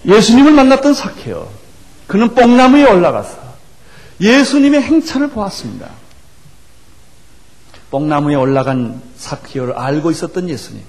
예수님을 0.06 0.52
만났던 0.52 0.96
사케요. 0.96 1.52
그는 2.08 2.34
뽕나무에 2.34 2.86
올라가서 2.86 3.38
예수님의 4.20 4.82
행차를 4.82 5.30
보았습니다. 5.30 5.92
뽕나무에 7.92 8.34
올라간 8.34 9.00
사케오를 9.16 9.78
알고 9.78 10.10
있었던 10.10 10.50
예수님. 10.50 10.84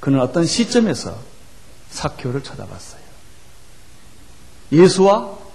그는 0.00 0.20
어떤 0.20 0.44
시점에서 0.44 1.16
사케오를 1.88 2.42
쳐다봤어요. 2.42 3.06
예수와 4.72 5.45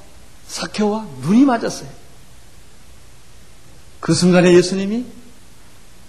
사케오와 0.52 1.08
눈이 1.22 1.46
맞았어요. 1.46 1.90
그 4.02 4.14
순간에 4.14 4.54
예수님이 4.54 5.06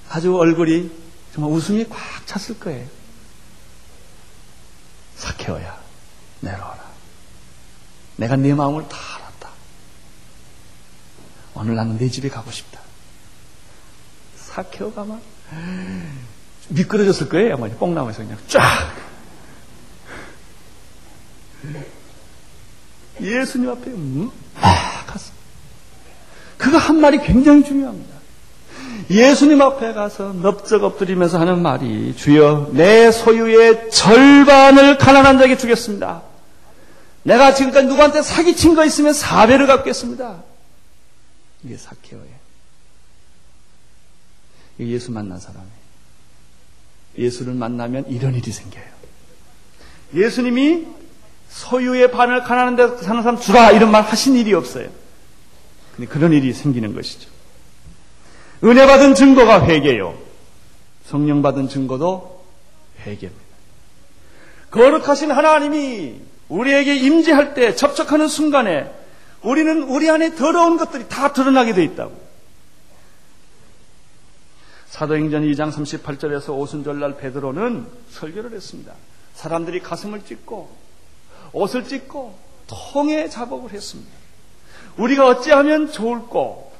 아주 0.08 0.36
얼굴이 0.36 0.90
정말 1.32 1.52
웃음이 1.52 1.86
꽉 1.88 2.26
찼을 2.26 2.58
거예요. 2.58 2.88
사케오야, 5.16 5.80
내려와라. 6.40 6.82
내가 8.16 8.34
네 8.34 8.52
마음을 8.52 8.88
다 8.88 8.98
알았다. 9.14 9.48
오늘 11.54 11.76
나는 11.76 11.96
내 11.96 12.08
집에 12.10 12.28
가고 12.28 12.50
싶다. 12.50 12.80
사케오가 14.36 15.04
막 15.04 15.22
미끄러졌을 16.68 17.28
거예요. 17.28 17.54
아마 17.54 17.68
뽕나무에서 17.68 18.24
그냥 18.24 18.38
쫙. 18.48 18.60
예수님 23.22 23.70
앞에 23.70 23.90
막 23.90 25.06
갔어. 25.06 25.32
그가 26.58 26.78
한 26.78 27.00
말이 27.00 27.18
굉장히 27.18 27.64
중요합니다. 27.64 28.12
예수님 29.10 29.60
앞에 29.60 29.92
가서 29.92 30.32
넙적 30.32 30.84
엎드리면서 30.84 31.38
하는 31.38 31.60
말이 31.60 32.14
주여 32.16 32.70
내 32.72 33.10
소유의 33.10 33.90
절반을 33.90 34.98
가난한 34.98 35.38
자에게 35.38 35.56
주겠습니다. 35.56 36.22
내가 37.24 37.54
지금까지 37.54 37.86
누구한테 37.86 38.22
사기친 38.22 38.74
거 38.74 38.84
있으면 38.84 39.12
사배를 39.12 39.66
갚겠습니다. 39.66 40.42
이게 41.64 41.76
사케오예요. 41.76 42.42
예수 44.80 45.12
만난 45.12 45.38
사람이에요. 45.38 45.82
예수를 47.18 47.54
만나면 47.54 48.06
이런 48.08 48.34
일이 48.34 48.50
생겨요. 48.50 48.84
예수님이 50.14 50.86
소유의 51.52 52.10
반을 52.10 52.42
가난한 52.42 52.76
데 52.76 52.86
사는 53.02 53.22
사람 53.22 53.38
주라 53.38 53.70
이런 53.72 53.90
말 53.90 54.02
하신 54.02 54.36
일이 54.36 54.54
없어요. 54.54 54.88
근데 55.94 56.08
그런 56.08 56.32
일이 56.32 56.52
생기는 56.52 56.94
것이죠. 56.94 57.30
은혜 58.64 58.86
받은 58.86 59.14
증거가 59.14 59.64
회개요. 59.64 60.18
성령 61.04 61.42
받은 61.42 61.68
증거도 61.68 62.44
회개입니다. 63.00 63.42
거룩하신 64.70 65.30
하나님이 65.30 66.20
우리에게 66.48 66.96
임재할 66.96 67.52
때 67.54 67.74
접촉하는 67.74 68.28
순간에 68.28 68.90
우리는 69.42 69.82
우리 69.82 70.08
안에 70.08 70.34
더러운 70.34 70.78
것들이 70.78 71.08
다 71.08 71.32
드러나게 71.32 71.74
돼 71.74 71.84
있다고. 71.84 72.22
사도행전 74.88 75.42
2장 75.42 75.72
38절에서 75.72 76.56
오순절날 76.56 77.16
베드로는 77.18 77.86
설교를 78.10 78.52
했습니다. 78.52 78.94
사람들이 79.34 79.80
가슴을 79.80 80.24
찢고 80.24 80.81
옷을 81.52 81.84
찢고 81.84 82.34
통에 82.66 83.28
작업을 83.28 83.72
했습니다. 83.72 84.10
우리가 84.96 85.26
어찌하면 85.26 85.90
좋을꼬? 85.90 86.72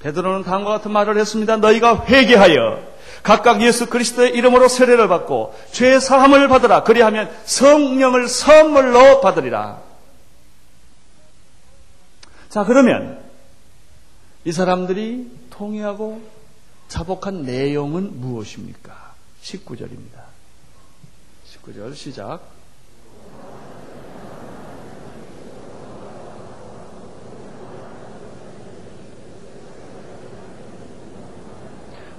베드로는 0.00 0.44
다음과 0.44 0.70
같은 0.70 0.92
말을 0.92 1.18
했습니다. 1.18 1.56
너희가 1.56 2.04
회개하여 2.06 2.94
각각 3.22 3.62
예수 3.62 3.88
그리스도의 3.88 4.34
이름으로 4.34 4.68
세례를 4.68 5.08
받고 5.08 5.54
죄 5.72 5.98
사함을 5.98 6.48
받으라. 6.48 6.84
그리하면 6.84 7.34
성령을 7.46 8.28
선물로 8.28 9.22
받으리라. 9.22 9.80
자, 12.50 12.64
그러면 12.64 13.24
이 14.44 14.52
사람들이 14.52 15.30
통해하고 15.50 16.22
자복한 16.88 17.44
내용은 17.44 18.20
무엇입니까? 18.20 19.14
19절입니다. 19.42 20.22
19절 21.50 21.94
시작. 21.94 22.40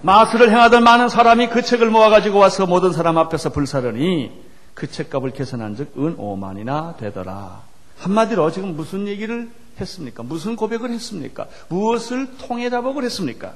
마술을 0.06 0.52
행하던 0.52 0.84
많은 0.84 1.10
사람이 1.10 1.50
그 1.50 1.64
책을 1.64 1.90
모아가지고 1.90 2.38
와서 2.38 2.68
모든 2.68 2.94
사람 2.94 3.18
앞에서 3.18 3.50
불사르니 3.50 4.32
그 4.76 4.90
책값을 4.92 5.32
계산한 5.32 5.76
즉 5.76 5.98
은 5.98 6.16
5만이나 6.18 6.96
되더라. 6.98 7.64
한마디로 7.98 8.52
지금 8.52 8.76
무슨 8.76 9.08
얘기를 9.08 9.50
했습니까? 9.82 10.22
무슨 10.22 10.56
고백을 10.56 10.92
했습니까? 10.92 11.48
무엇을 11.70 12.38
통해 12.38 12.70
자복을 12.70 13.04
했습니까? 13.04 13.56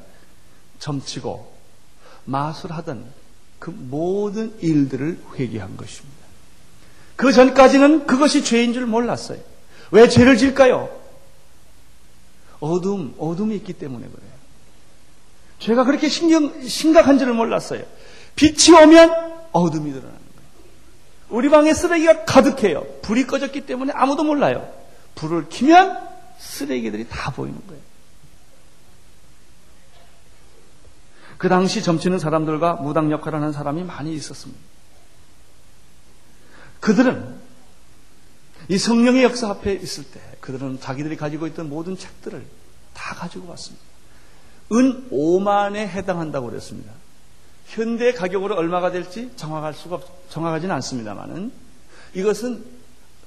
점치고 0.80 1.54
마술하던 2.26 3.06
그 3.60 3.70
모든 3.70 4.56
일들을 4.60 5.20
회개한 5.36 5.78
것입니다. 5.78 6.18
그 7.16 7.32
전까지는 7.32 8.08
그것이 8.08 8.44
죄인 8.44 8.74
줄 8.74 8.88
몰랐어요. 8.88 9.40
왜 9.92 10.10
죄를 10.10 10.38
질까요? 10.38 10.90
어둠, 12.60 13.14
어둠이 13.20 13.56
있기 13.58 13.74
때문에 13.74 14.08
그래요. 14.08 14.39
죄가 15.60 15.84
그렇게 15.84 16.10
신경, 16.10 16.68
심각한 16.68 17.20
줄을 17.20 17.34
몰랐어요. 17.34 17.84
빛이 18.36 18.76
오면 18.82 19.50
어둠이 19.52 19.92
드러나는 19.92 20.18
거예요. 20.18 20.50
우리 21.30 21.50
방에 21.50 21.74
쓰레기가 21.74 22.26
가득해요. 22.26 22.86
불이 23.02 23.28
꺼졌기 23.28 23.66
때문에 23.66 23.92
아무도 23.94 24.24
몰라요. 24.24 24.72
불을 25.16 25.48
켜면 25.50 26.08
쓰레기들이 26.40 27.08
다 27.10 27.32
보이는 27.32 27.60
거예요. 27.68 27.82
그 31.38 31.48
당시 31.48 31.82
점치는 31.82 32.20
사람들과 32.20 32.74
무당 32.76 33.12
역할을 33.12 33.40
하는 33.40 33.54
사람이 33.54 33.84
많이 33.84 34.14
있었습니다. 34.14 34.62
그들은 36.80 37.40
이 38.70 38.78
성령의 38.78 39.24
역사 39.24 39.50
앞에 39.50 39.74
있을 39.74 40.04
때 40.06 40.22
그들은 40.42 40.80
자기들이 40.80 41.18
가지고 41.18 41.48
있던 41.48 41.70
모든 41.70 41.98
책들을 41.98 42.46
다 42.94 43.16
가지고 43.16 43.50
왔습니다. 43.50 43.89
은 44.72 45.10
5만에 45.10 45.78
해당한다고 45.78 46.50
그랬습니다. 46.50 46.92
현대 47.66 48.14
가격으로 48.14 48.56
얼마가 48.56 48.92
될지 48.92 49.32
정확할 49.36 49.74
수가 49.74 50.00
정확하지는 50.30 50.74
않습니다만은 50.76 51.52
이것은 52.14 52.66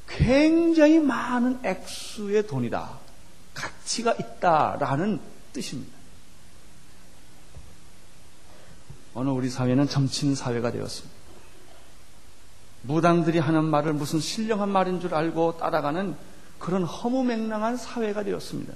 굉장히 0.08 0.98
많은 0.98 1.60
액수의 1.64 2.46
돈이다. 2.46 2.98
가치가 3.54 4.12
있다라는 4.12 5.20
뜻입니다. 5.52 5.96
어느 9.14 9.28
우리 9.28 9.50
사회는 9.50 9.88
점치는 9.88 10.34
사회가 10.34 10.72
되었습니다. 10.72 11.22
무당들이 12.82 13.38
하는 13.38 13.64
말을 13.64 13.92
무슨 13.92 14.20
신령한 14.20 14.68
말인 14.68 15.00
줄 15.00 15.14
알고 15.14 15.58
따라가는 15.58 16.16
그런 16.58 16.84
허무맹랑한 16.84 17.76
사회가 17.76 18.24
되었습니다. 18.24 18.74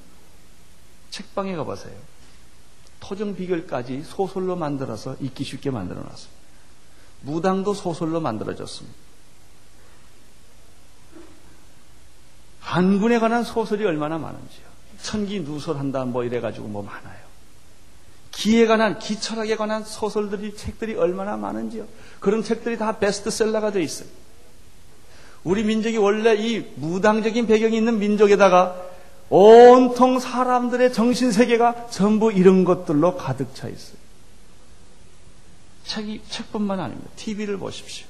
책방에 1.11 1.57
가보세요. 1.57 1.95
토정 3.01 3.37
비결까지 3.37 4.03
소설로 4.05 4.57
만들어서 4.57 5.17
읽기 5.21 5.45
쉽게 5.45 5.71
만들어 5.71 6.01
놨습니다. 6.01 6.37
무당도 7.23 7.75
소설로 7.75 8.21
만들어졌습니다. 8.21 8.97
한군에 12.61 13.19
관한 13.19 13.45
소설이 13.45 13.85
얼마나 13.85 14.19
많은지요. 14.19 14.67
천기 15.03 15.41
누설한다 15.41 16.05
뭐 16.05 16.25
이래가지고 16.25 16.67
뭐 16.69 16.83
많아요. 16.83 17.27
기에 18.33 18.67
관한 18.67 18.99
기철학에 18.99 19.57
관한 19.57 19.85
소설들이 19.85 20.57
책들이 20.57 20.95
얼마나 20.95 21.37
많은지요. 21.37 21.87
그런 22.21 22.43
책들이 22.43 22.77
다 22.77 22.99
베스트셀러가 22.99 23.71
돼 23.71 23.83
있어요. 23.83 24.09
우리 25.45 25.63
민족이 25.63 25.97
원래 25.97 26.35
이 26.35 26.73
무당적인 26.75 27.47
배경이 27.47 27.77
있는 27.77 27.99
민족에다가 27.99 28.77
온통 29.29 30.21
사람들의 30.21 30.93
정신 30.93 31.33
세계가 31.33 31.89
전부 31.91 32.33
이런 32.33 32.65
것들로 32.65 33.17
가득 33.17 33.55
차 33.55 33.69
있어요. 33.69 33.97
책이 35.85 36.23
책뿐만 36.29 36.81
아닙니다. 36.81 37.11
TV를 37.17 37.59
보십시오. 37.59 38.07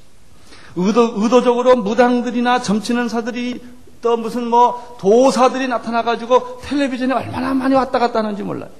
의도, 0.76 1.14
의도적으로 1.16 1.76
무당들이나 1.76 2.60
점치는 2.60 3.08
사들이 3.08 3.62
또 4.02 4.16
무슨 4.16 4.46
뭐 4.46 4.96
도사들이 5.00 5.68
나타나가지고 5.68 6.60
텔레비전에 6.60 7.14
얼마나 7.14 7.54
많이 7.54 7.74
왔다 7.74 7.98
갔다 7.98 8.18
하는지 8.18 8.42
몰라요. 8.42 8.70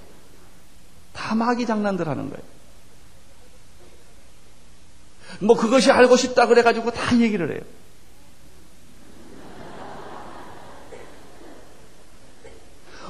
다 1.13 1.35
마귀 1.35 1.67
장난들 1.67 2.07
하는 2.09 2.29
거예요. 2.29 2.43
뭐 5.41 5.57
그것이 5.57 5.91
알고 5.91 6.17
싶다 6.17 6.47
그래가지고 6.47 6.91
다 6.91 7.19
얘기를 7.19 7.53
해요. 7.53 7.61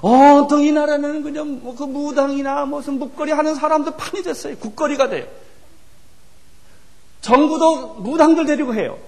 어떤 0.09 0.61
이 0.62 0.73
나라는 0.73 1.23
그냥 1.23 1.61
뭐 1.62 1.75
그 1.75 1.85
무당이나 1.85 2.64
무슨 2.64 2.99
묵거리 2.99 3.33
하는 3.33 3.55
사람도 3.55 3.97
판이 3.97 4.23
됐어요. 4.23 4.57
국거리가 4.59 5.09
돼요. 5.09 5.27
정부도 7.21 7.95
무당들 7.95 8.47
데리고 8.47 8.75
해요. 8.75 8.99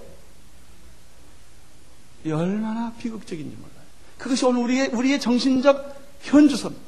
얼마나 2.25 2.91
비극적인지 2.99 3.55
몰라요. 3.55 3.69
그것이 4.17 4.45
오늘 4.45 4.61
우리의, 4.63 4.89
우리의 4.89 5.21
정신적 5.21 5.95
현주소입니다. 6.21 6.83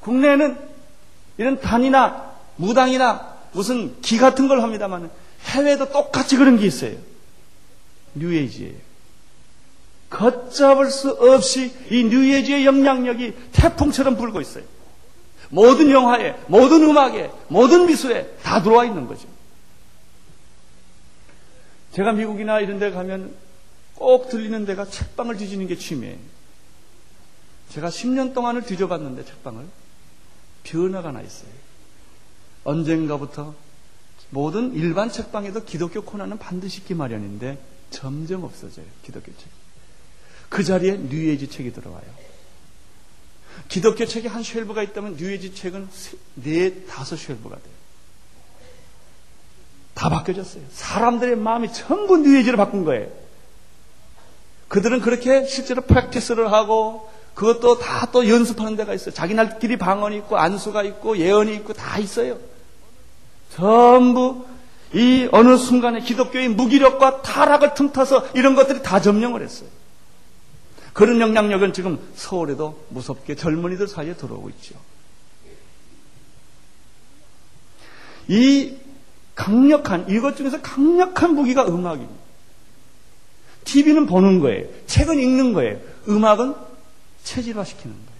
국내에는 0.00 0.58
이런 1.36 1.60
단이나 1.60 2.32
무당이나 2.56 3.36
무슨 3.52 4.00
기 4.00 4.16
같은 4.16 4.48
걸 4.48 4.62
합니다만 4.62 5.10
해외도 5.44 5.90
똑같이 5.90 6.36
그런 6.36 6.58
게 6.58 6.66
있어요. 6.66 6.96
뉴에이지예요. 8.14 8.89
걷잡을 10.10 10.90
수 10.90 11.10
없이 11.10 11.72
이 11.90 12.04
뉴에이지의 12.04 12.66
영향력이 12.66 13.34
태풍처럼 13.52 14.16
불고 14.16 14.40
있어요. 14.40 14.64
모든 15.50 15.90
영화에, 15.90 16.36
모든 16.48 16.82
음악에, 16.82 17.30
모든 17.48 17.86
미술에 17.86 18.36
다 18.42 18.62
들어와 18.62 18.84
있는 18.84 19.06
거죠. 19.06 19.28
제가 21.92 22.12
미국이나 22.12 22.60
이런 22.60 22.78
데 22.78 22.90
가면 22.90 23.34
꼭 23.94 24.28
들리는 24.28 24.64
데가 24.64 24.86
책방을 24.86 25.36
뒤지는 25.36 25.66
게 25.66 25.76
취미예요. 25.76 26.16
제가 27.70 27.88
10년 27.88 28.34
동안을 28.34 28.62
뒤져봤는데 28.62 29.24
책방을 29.24 29.66
변화가 30.64 31.12
나 31.12 31.20
있어요. 31.20 31.50
언젠가부터 32.64 33.54
모든 34.30 34.74
일반 34.74 35.10
책방에도 35.10 35.64
기독교 35.64 36.02
코너는 36.02 36.38
반드시 36.38 36.80
있기 36.80 36.94
마련인데 36.94 37.58
점점 37.90 38.44
없어져요. 38.44 38.86
기독교 39.02 39.32
책. 39.36 39.59
그 40.50 40.62
자리에 40.62 40.96
뉴에이지 40.98 41.48
책이 41.48 41.72
들어와요. 41.72 42.02
기독교 43.68 44.04
책이 44.04 44.26
한 44.28 44.42
shelve가 44.42 44.82
있다면 44.82 45.16
뉴에이지 45.16 45.54
책은 45.54 45.88
네, 46.34 46.84
다섯 46.84 47.16
shelve가 47.16 47.56
돼요. 47.56 47.74
다 49.94 50.08
바뀌어졌어요. 50.10 50.64
사람들의 50.72 51.36
마음이 51.36 51.72
전부 51.72 52.18
뉴에이지로 52.18 52.56
바꾼 52.58 52.84
거예요. 52.84 53.08
그들은 54.68 55.00
그렇게 55.00 55.46
실제로 55.46 55.82
practice를 55.82 56.52
하고 56.52 57.10
그것도 57.34 57.78
다 57.78 58.10
또 58.12 58.28
연습하는 58.28 58.76
데가 58.76 58.92
있어요. 58.92 59.14
자기네끼리 59.14 59.76
방언이 59.76 60.16
있고 60.18 60.36
안수가 60.36 60.82
있고 60.82 61.18
예언이 61.18 61.54
있고 61.56 61.72
다 61.72 61.98
있어요. 61.98 62.38
전부 63.54 64.46
이 64.92 65.28
어느 65.30 65.56
순간에 65.56 66.00
기독교의 66.00 66.48
무기력과 66.48 67.22
타락을 67.22 67.74
틈타서 67.74 68.30
이런 68.34 68.56
것들이 68.56 68.82
다 68.82 69.00
점령을 69.00 69.42
했어요. 69.42 69.68
그런 70.92 71.20
영향력은 71.20 71.72
지금 71.72 71.98
서울에도 72.14 72.86
무섭게 72.90 73.34
젊은이들 73.34 73.88
사이에 73.88 74.14
들어오고 74.14 74.50
있죠. 74.50 74.74
이 78.28 78.76
강력한 79.34 80.08
이것 80.08 80.36
중에서 80.36 80.60
강력한 80.60 81.34
무기가 81.34 81.66
음악입니다. 81.66 82.20
TV는 83.64 84.06
보는 84.06 84.40
거예요. 84.40 84.68
책은 84.86 85.18
읽는 85.18 85.52
거예요. 85.52 85.80
음악은 86.08 86.54
체질화시키는 87.24 87.94
거예요. 87.94 88.10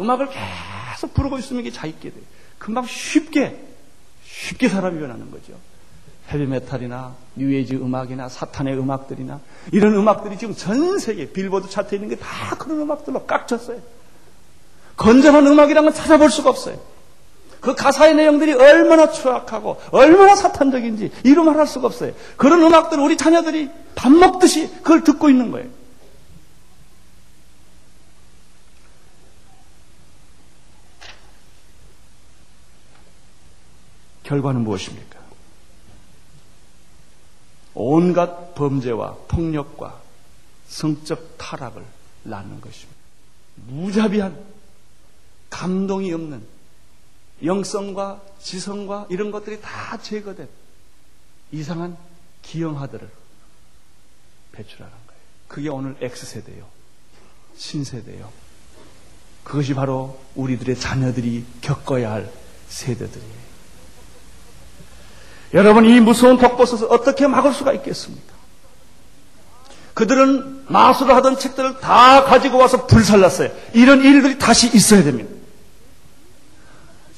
음악을 0.00 0.28
계속 0.28 1.14
부르고 1.14 1.38
있으면 1.38 1.62
이게 1.62 1.70
자익게 1.70 2.10
돼요. 2.10 2.22
금방 2.58 2.86
쉽게 2.86 3.60
쉽게 4.24 4.68
사람이 4.68 4.98
변하는 4.98 5.30
거죠. 5.30 5.58
헤비메탈이나 6.34 7.14
뉴에이지 7.36 7.76
음악이나 7.76 8.28
사탄의 8.28 8.76
음악들이나 8.78 9.40
이런 9.72 9.94
음악들이 9.94 10.36
지금 10.36 10.54
전 10.54 10.98
세계 10.98 11.30
빌보드 11.32 11.68
차트에 11.70 11.96
있는 11.96 12.08
게 12.10 12.16
다 12.16 12.56
그런 12.58 12.80
음악들로 12.80 13.24
깍쳤어요. 13.26 13.78
건전한 14.96 15.46
음악이란 15.46 15.84
건 15.84 15.94
찾아볼 15.94 16.30
수가 16.30 16.50
없어요. 16.50 16.78
그 17.60 17.74
가사의 17.74 18.14
내용들이 18.14 18.52
얼마나 18.52 19.10
추악하고 19.10 19.80
얼마나 19.90 20.36
사탄적인지 20.36 21.10
이루 21.24 21.44
말할 21.44 21.66
수가 21.66 21.86
없어요. 21.86 22.12
그런 22.36 22.62
음악들을 22.62 23.02
우리 23.02 23.16
자녀들이 23.16 23.70
밥 23.94 24.12
먹듯이 24.12 24.68
그걸 24.82 25.02
듣고 25.02 25.30
있는 25.30 25.50
거예요. 25.50 25.68
결과는 34.22 34.62
무엇입니까? 34.62 35.23
온갖 37.74 38.54
범죄와 38.54 39.16
폭력과 39.28 40.00
성적 40.68 41.36
타락을 41.38 41.84
낳는 42.22 42.60
것입니다. 42.60 42.94
무자비한 43.66 44.38
감동이 45.50 46.12
없는 46.12 46.44
영성과 47.44 48.22
지성과 48.40 49.06
이런 49.10 49.30
것들이 49.30 49.60
다 49.60 49.98
제거된 50.00 50.48
이상한 51.52 51.96
기형하들을 52.42 53.08
배출하는 54.52 54.92
거예요. 55.06 55.20
그게 55.48 55.68
오늘 55.68 55.96
X세대요. 56.00 56.66
신세대요. 57.56 58.32
그것이 59.44 59.74
바로 59.74 60.20
우리들의 60.34 60.78
자녀들이 60.78 61.44
겪어야 61.60 62.12
할 62.12 62.32
세대들이에요. 62.68 63.53
여러분, 65.52 65.84
이 65.84 66.00
무서운 66.00 66.38
독버섯을 66.38 66.88
어떻게 66.90 67.26
막을 67.26 67.52
수가 67.52 67.72
있겠습니까? 67.74 68.34
그들은 69.94 70.64
마수를 70.66 71.14
하던 71.14 71.38
책들을 71.38 71.78
다 71.80 72.24
가지고 72.24 72.58
와서 72.58 72.86
불살랐어요. 72.86 73.50
이런 73.74 74.02
일들이 74.02 74.38
다시 74.38 74.68
있어야 74.74 75.04
됩니다. 75.04 75.30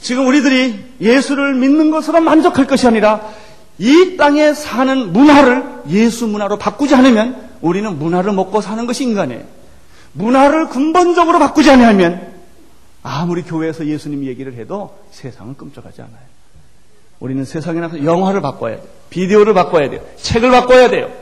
지금 0.01 0.27
우리들이 0.27 0.85
예수를 1.01 1.55
믿는 1.55 1.91
것으로 1.91 2.21
만족할 2.21 2.67
것이 2.67 2.87
아니라 2.87 3.33
이 3.79 4.17
땅에 4.17 4.55
사는 4.55 5.13
문화를 5.13 5.83
예수 5.89 6.27
문화로 6.27 6.59
바꾸지 6.59 6.95
않으면 6.95 7.51
우리는 7.61 7.99
문화를 7.99 8.33
먹고 8.33 8.61
사는 8.61 8.87
것이 8.87 9.05
인간이에요. 9.05 9.43
문화를 10.13 10.69
근본적으로 10.69 11.39
바꾸지 11.39 11.71
않으면 11.71 12.35
아무리 13.03 13.43
교회에서 13.43 13.87
예수님 13.87 14.25
얘기를 14.25 14.55
해도 14.55 14.97
세상은 15.11 15.57
끔찍하지 15.57 16.03
않아요. 16.03 16.36
우리는 17.21 17.45
세상에 17.45 17.81
나가서 17.81 18.05
영화를 18.05 18.41
바꿔야 18.43 18.77
돼요. 18.77 18.89
비디오를 19.11 19.55
바꿔야 19.55 19.89
돼요. 19.89 20.05
책을 20.17 20.51
바꿔야 20.51 20.91
돼요. 20.91 21.13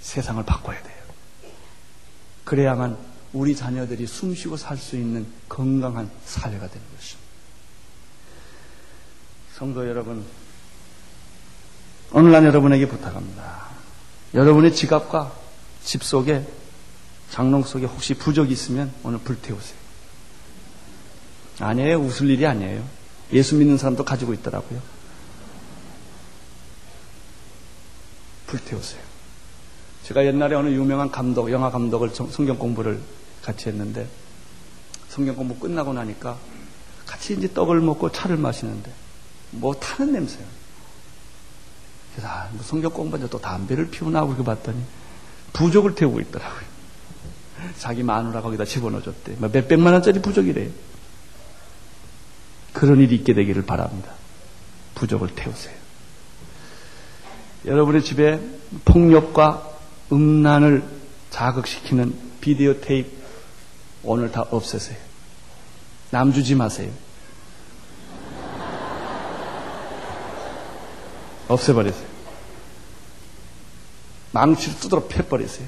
세상을 0.00 0.42
바꿔야 0.44 0.80
돼요. 0.82 0.96
그래야만 2.44 2.96
우리 3.32 3.54
자녀들이 3.54 4.06
숨쉬고 4.06 4.56
살 4.56 4.76
수 4.76 4.96
있는 4.96 5.26
건강한 5.48 6.10
사회가 6.24 6.66
되는 6.66 6.86
것입니다. 6.96 7.30
성도 9.54 9.88
여러분, 9.88 10.24
오늘 12.12 12.32
난 12.32 12.44
여러분에게 12.44 12.88
부탁합니다. 12.88 13.68
여러분의 14.34 14.74
지갑과 14.74 15.32
집 15.84 16.02
속에 16.02 16.44
장롱 17.30 17.62
속에 17.62 17.86
혹시 17.86 18.14
부적이 18.14 18.52
있으면 18.52 18.92
오늘 19.04 19.18
불태우세요. 19.20 19.78
아니에요. 21.60 21.98
웃을 21.98 22.30
일이 22.30 22.46
아니에요. 22.46 22.82
예수 23.32 23.54
믿는 23.56 23.78
사람도 23.78 24.04
가지고 24.04 24.34
있더라고요. 24.34 24.80
불태우세요. 28.46 29.00
제가 30.04 30.24
옛날에 30.26 30.56
어느 30.56 30.68
유명한 30.70 31.10
감독, 31.10 31.52
영화 31.52 31.70
감독을 31.70 32.10
성경 32.10 32.58
공부를 32.58 33.00
같이 33.42 33.68
했는데 33.68 34.08
성경 35.08 35.36
공부 35.36 35.56
끝나고 35.56 35.92
나니까 35.92 36.36
같이 37.06 37.34
이제 37.34 37.52
떡을 37.52 37.80
먹고 37.80 38.10
차를 38.10 38.36
마시는데 38.36 38.90
뭐 39.52 39.74
타는 39.74 40.12
냄새요. 40.12 40.44
그래서 42.12 42.28
아, 42.28 42.48
뭐 42.52 42.62
성경 42.64 42.90
공부하는데 42.92 43.30
또 43.30 43.40
담배를 43.40 43.90
피우나 43.90 44.24
그렇게 44.24 44.42
봤더니 44.42 44.82
부족을 45.52 45.94
태우고 45.94 46.20
있더라고요. 46.20 46.70
자기 47.78 48.02
마누라 48.02 48.42
거기다 48.42 48.64
집어넣어줬대. 48.64 49.36
뭐 49.38 49.48
몇백만 49.52 49.92
원짜리 49.92 50.20
부족이래요. 50.20 50.70
그런 52.72 53.00
일이 53.00 53.16
있게 53.16 53.34
되기를 53.34 53.66
바랍니다. 53.66 54.12
부족을 54.94 55.34
태우세요. 55.34 55.74
여러분의 57.64 58.02
집에 58.02 58.40
폭력과 58.84 59.68
음란을 60.12 60.82
자극시키는 61.30 62.14
비디오 62.40 62.80
테이프 62.80 63.10
오늘 64.02 64.32
다 64.32 64.44
없애세요. 64.50 64.98
남 66.10 66.32
주지 66.32 66.54
마세요. 66.54 66.90
없애버리세요. 71.48 72.08
망치를 74.32 74.78
두드러 74.78 75.06
패버리세요. 75.08 75.66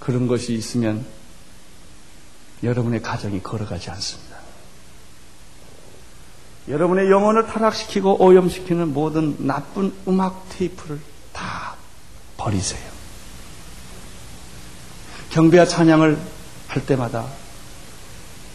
그런 0.00 0.26
것이 0.26 0.54
있으면 0.54 1.06
여러분의 2.62 3.00
가정이 3.00 3.42
걸어가지 3.42 3.90
않습니다. 3.90 4.29
여러분의 6.70 7.10
영혼을 7.10 7.46
타락시키고 7.46 8.22
오염시키는 8.22 8.94
모든 8.94 9.36
나쁜 9.46 9.92
음악 10.06 10.48
테이프를 10.50 11.00
다 11.32 11.74
버리세요. 12.36 12.80
경배와 15.30 15.66
찬양을 15.66 16.18
할 16.68 16.86
때마다 16.86 17.26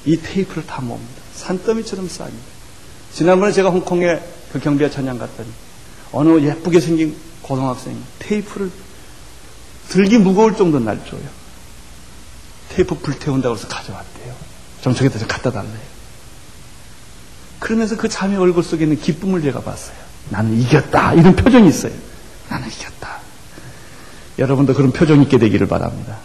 이 0.05 0.18
테이프를 0.18 0.66
다 0.66 0.82
모읍니다. 0.82 1.22
산더미처럼 1.34 2.07
쌓입니다. 2.07 2.45
지난번에 3.13 3.51
제가 3.51 3.70
홍콩에 3.70 4.20
그 4.51 4.59
경배와 4.59 4.89
찬양 4.89 5.18
갔더니 5.18 5.49
어느 6.11 6.39
예쁘게 6.41 6.80
생긴 6.80 7.18
고등학생이 7.41 7.97
테이프를 8.20 8.72
들기 9.89 10.18
무거울 10.18 10.55
정도 10.55 10.80
날 10.80 11.05
줘요. 11.05 11.22
테이프 12.70 12.95
불태운다고 12.95 13.55
해서 13.55 13.68
가져왔대요. 13.68 14.36
정책에다 14.82 15.28
갖다 15.28 15.51
달래요. 15.51 15.95
그러면서 17.66 17.97
그 17.97 18.07
자매 18.07 18.36
얼굴 18.36 18.63
속에 18.63 18.84
있는 18.84 18.99
기쁨을 19.01 19.41
제가 19.41 19.59
봤어요. 19.61 19.97
나는 20.30 20.55
이겼다. 20.61 21.16
이런 21.16 21.36
표정이 21.36 21.68
있어요. 21.68 21.93
나는 22.47 22.68
이겼다. 22.68 23.22
여러분도 24.38 24.76
그런 24.76 24.91
표정 24.91 25.20
있게 25.24 25.39
되기를 25.39 25.66
바랍니다. 25.66 26.18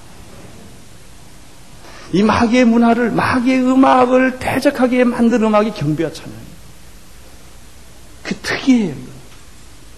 이 2.13 2.23
마귀의 2.23 2.67
문화를, 2.67 3.11
마귀의 3.13 3.63
음악을 3.63 4.39
대적하게 4.39 5.05
만든 5.05 5.43
음악이 5.43 5.71
경배와 5.71 6.13
찬양이에요. 6.13 6.43
그 8.23 8.35
특이해요. 8.35 8.95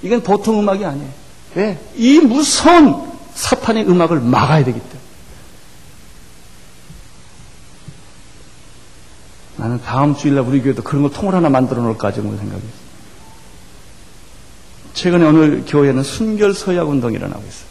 이건 0.04 0.22
보통 0.22 0.60
음악이 0.60 0.84
아니에요. 0.84 1.10
왜? 1.56 1.80
이 1.96 2.20
무서운 2.20 3.02
사탄의 3.34 3.88
음악을 3.88 4.20
막아야 4.20 4.64
되기 4.64 4.78
때문에. 4.78 4.91
나는 9.62 9.80
다음 9.80 10.16
주일날 10.16 10.42
우리 10.42 10.60
교회도 10.60 10.82
그런 10.82 11.04
거 11.04 11.08
통을 11.08 11.36
하나 11.36 11.48
만들어 11.48 11.82
놓을까 11.82 12.12
정도 12.12 12.36
생각했어요. 12.36 12.82
최근에 14.92 15.24
오늘 15.24 15.64
교회는 15.64 16.02
순결 16.02 16.52
서약 16.52 16.88
운동이 16.88 17.14
일어나고 17.14 17.40
있어요. 17.40 17.68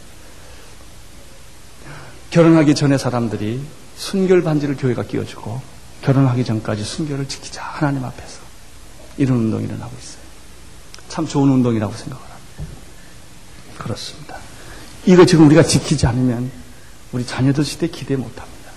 결혼하기 2.30 2.74
전에 2.74 2.96
사람들이 2.96 3.60
순결 3.98 4.42
반지를 4.42 4.78
교회가 4.78 5.02
끼워주고 5.02 5.60
결혼하기 6.00 6.46
전까지 6.46 6.82
순결을 6.82 7.28
지키자 7.28 7.62
하나님 7.62 8.02
앞에서 8.06 8.40
이런 9.18 9.36
운동이 9.36 9.64
일어나고 9.64 9.92
있어요. 10.00 10.22
참 11.10 11.26
좋은 11.26 11.50
운동이라고 11.50 11.92
생각을 11.92 12.24
합니다. 12.24 12.72
그렇습니다. 13.76 14.38
이거 15.04 15.26
지금 15.26 15.44
우리가 15.44 15.62
지키지 15.62 16.06
않으면 16.06 16.50
우리 17.12 17.26
자녀들 17.26 17.66
시대 17.66 17.86
기대 17.88 18.16
못합니다. 18.16 18.72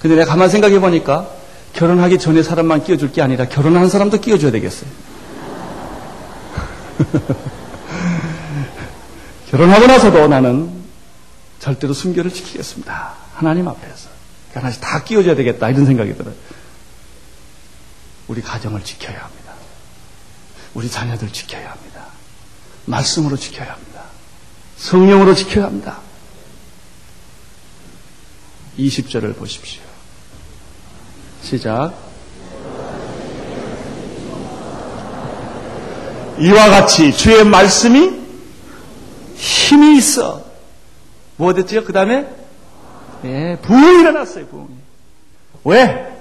근데 0.00 0.16
내가 0.16 0.32
가만 0.32 0.48
생각해 0.50 0.80
보니까 0.80 1.43
결혼하기 1.74 2.18
전에 2.18 2.42
사람만 2.42 2.84
끼워줄 2.84 3.12
게 3.12 3.20
아니라 3.20 3.48
결혼한 3.48 3.88
사람도 3.88 4.20
끼워줘야 4.20 4.52
되겠어요. 4.52 4.90
결혼하고 9.50 9.86
나서도 9.86 10.28
나는 10.28 10.84
절대로 11.58 11.92
순결을 11.92 12.32
지키겠습니다. 12.32 13.14
하나님 13.34 13.68
앞에서. 13.68 14.14
하나씩 14.52 14.80
다 14.80 15.02
끼워줘야 15.02 15.34
되겠다. 15.34 15.68
이런 15.68 15.84
생각이 15.84 16.16
들어요. 16.16 16.34
우리 18.28 18.40
가정을 18.40 18.84
지켜야 18.84 19.24
합니다. 19.24 19.52
우리 20.74 20.88
자녀들 20.88 21.32
지켜야 21.32 21.70
합니다. 21.70 22.06
말씀으로 22.86 23.36
지켜야 23.36 23.72
합니다. 23.72 24.04
성령으로 24.76 25.34
지켜야 25.34 25.64
합니다. 25.64 25.98
20절을 28.78 29.36
보십시오. 29.36 29.83
시작. 31.44 31.92
이와 36.40 36.70
같이 36.70 37.12
주의 37.12 37.44
말씀이 37.44 38.10
힘이 39.34 39.98
있어. 39.98 40.42
뭐 41.36 41.52
됐지요? 41.52 41.84
그 41.84 41.92
다음에? 41.92 42.26
예, 43.24 43.58
부흥이 43.60 44.00
일어났어요, 44.00 44.46
부흥이. 44.46 44.68
왜? 45.64 46.18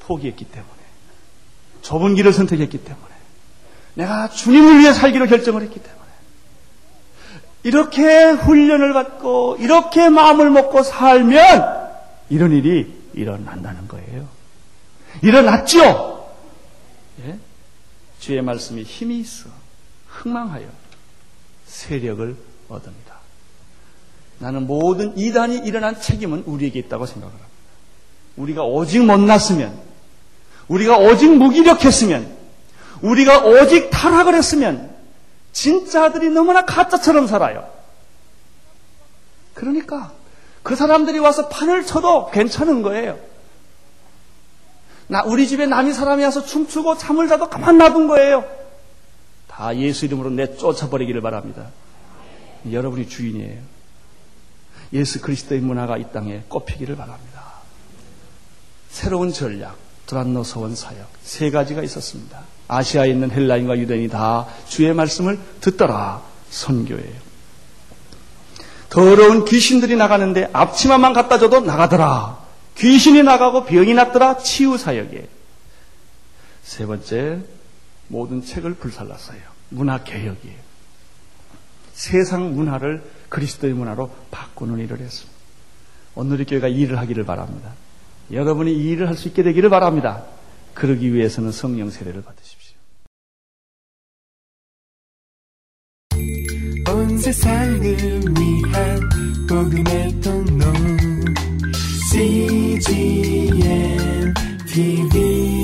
포기했기 0.00 0.44
때문에. 0.44 0.70
좁은 1.82 2.16
길을 2.16 2.32
선택했기 2.32 2.78
때문에. 2.78 3.06
내가 3.94 4.28
주님을 4.28 4.80
위해 4.80 4.92
살기로 4.92 5.26
결정을 5.26 5.62
했기 5.62 5.78
때문에. 5.80 6.00
이렇게 7.62 8.30
훈련을 8.30 8.92
받고, 8.92 9.58
이렇게 9.60 10.08
마음을 10.08 10.50
먹고 10.50 10.82
살면, 10.82 11.90
이런 12.28 12.52
일이 12.52 12.99
일어난다는 13.14 13.88
거예요. 13.88 14.28
일어났죠? 15.22 16.34
예? 17.24 17.38
주의 18.18 18.40
말씀에 18.42 18.82
힘이 18.82 19.20
있어 19.20 19.48
흥망하여 20.08 20.68
세력을 21.66 22.36
얻습니다. 22.68 23.16
나는 24.38 24.66
모든 24.66 25.16
이단이 25.16 25.58
일어난 25.58 26.00
책임은 26.00 26.44
우리에게 26.46 26.78
있다고 26.80 27.06
생각을 27.06 27.32
합니다. 27.32 27.50
우리가 28.36 28.64
오직 28.64 29.04
못났으면, 29.04 29.78
우리가 30.68 30.96
오직 30.96 31.30
무기력했으면, 31.36 32.36
우리가 33.02 33.44
오직 33.44 33.90
타락을 33.90 34.34
했으면, 34.34 34.94
진짜들이 35.52 36.30
너무나 36.30 36.64
가짜처럼 36.64 37.26
살아요. 37.26 37.70
그러니까 39.54 40.12
그 40.62 40.76
사람들이 40.76 41.18
와서 41.18 41.48
판을 41.48 41.86
쳐도 41.86 42.30
괜찮은 42.30 42.82
거예요. 42.82 43.18
나 45.06 45.22
우리 45.22 45.48
집에 45.48 45.66
남이 45.66 45.92
사람이 45.92 46.22
와서 46.22 46.44
춤추고 46.44 46.98
잠을 46.98 47.28
자도 47.28 47.48
가만 47.48 47.78
놔둔 47.78 48.06
거예요. 48.06 48.44
다 49.48 49.76
예수 49.76 50.04
이름으로 50.04 50.30
내 50.30 50.56
쫓아버리기를 50.56 51.20
바랍니다. 51.20 51.70
여러분이 52.70 53.08
주인이에요. 53.08 53.60
예수 54.92 55.20
그리스도의 55.20 55.60
문화가 55.60 55.96
이 55.96 56.12
땅에 56.12 56.42
꼽히기를 56.48 56.96
바랍니다. 56.96 57.42
새로운 58.90 59.32
전략, 59.32 59.76
드란노 60.06 60.44
서원 60.44 60.74
사역 60.74 61.08
세 61.22 61.50
가지가 61.50 61.82
있었습니다. 61.82 62.40
아시아에 62.68 63.10
있는 63.10 63.30
헬라인과 63.30 63.78
유대인이 63.78 64.08
다 64.08 64.46
주의 64.68 64.92
말씀을 64.92 65.38
듣더라 65.60 66.22
선교예요. 66.50 67.29
더러운 68.90 69.44
귀신들이 69.44 69.96
나가는데 69.96 70.50
앞치마만 70.52 71.12
갖다 71.12 71.38
줘도 71.38 71.60
나가더라. 71.60 72.38
귀신이 72.76 73.22
나가고 73.22 73.64
병이 73.64 73.94
났더라. 73.94 74.38
치유 74.38 74.76
사역에. 74.76 75.28
세 76.62 76.86
번째, 76.86 77.40
모든 78.08 78.44
책을 78.44 78.74
불살랐어요. 78.74 79.40
문화 79.70 80.02
개혁이에요. 80.02 80.58
세상 81.92 82.54
문화를 82.54 83.02
그리스도의 83.28 83.74
문화로 83.74 84.10
바꾸는 84.30 84.78
일을 84.78 84.98
했습니다. 85.00 85.38
오늘 86.14 86.40
의 86.40 86.46
교회가 86.46 86.68
일을 86.68 86.98
하기를 86.98 87.24
바랍니다. 87.24 87.72
여러분이 88.32 88.72
이 88.72 88.90
일을 88.90 89.08
할 89.08 89.16
수 89.16 89.28
있게 89.28 89.42
되기를 89.42 89.70
바랍니다. 89.70 90.24
그러기 90.74 91.12
위해서는 91.14 91.52
성령 91.52 91.90
세례를 91.90 92.22
받으십시오. 92.22 92.76
온 96.92 97.18
세상을 97.18 97.82
위 97.82 98.59
한 98.72 99.00
복음의 99.48 100.20
통로 100.20 100.64
CGM 102.10 103.54
TV 104.66 105.59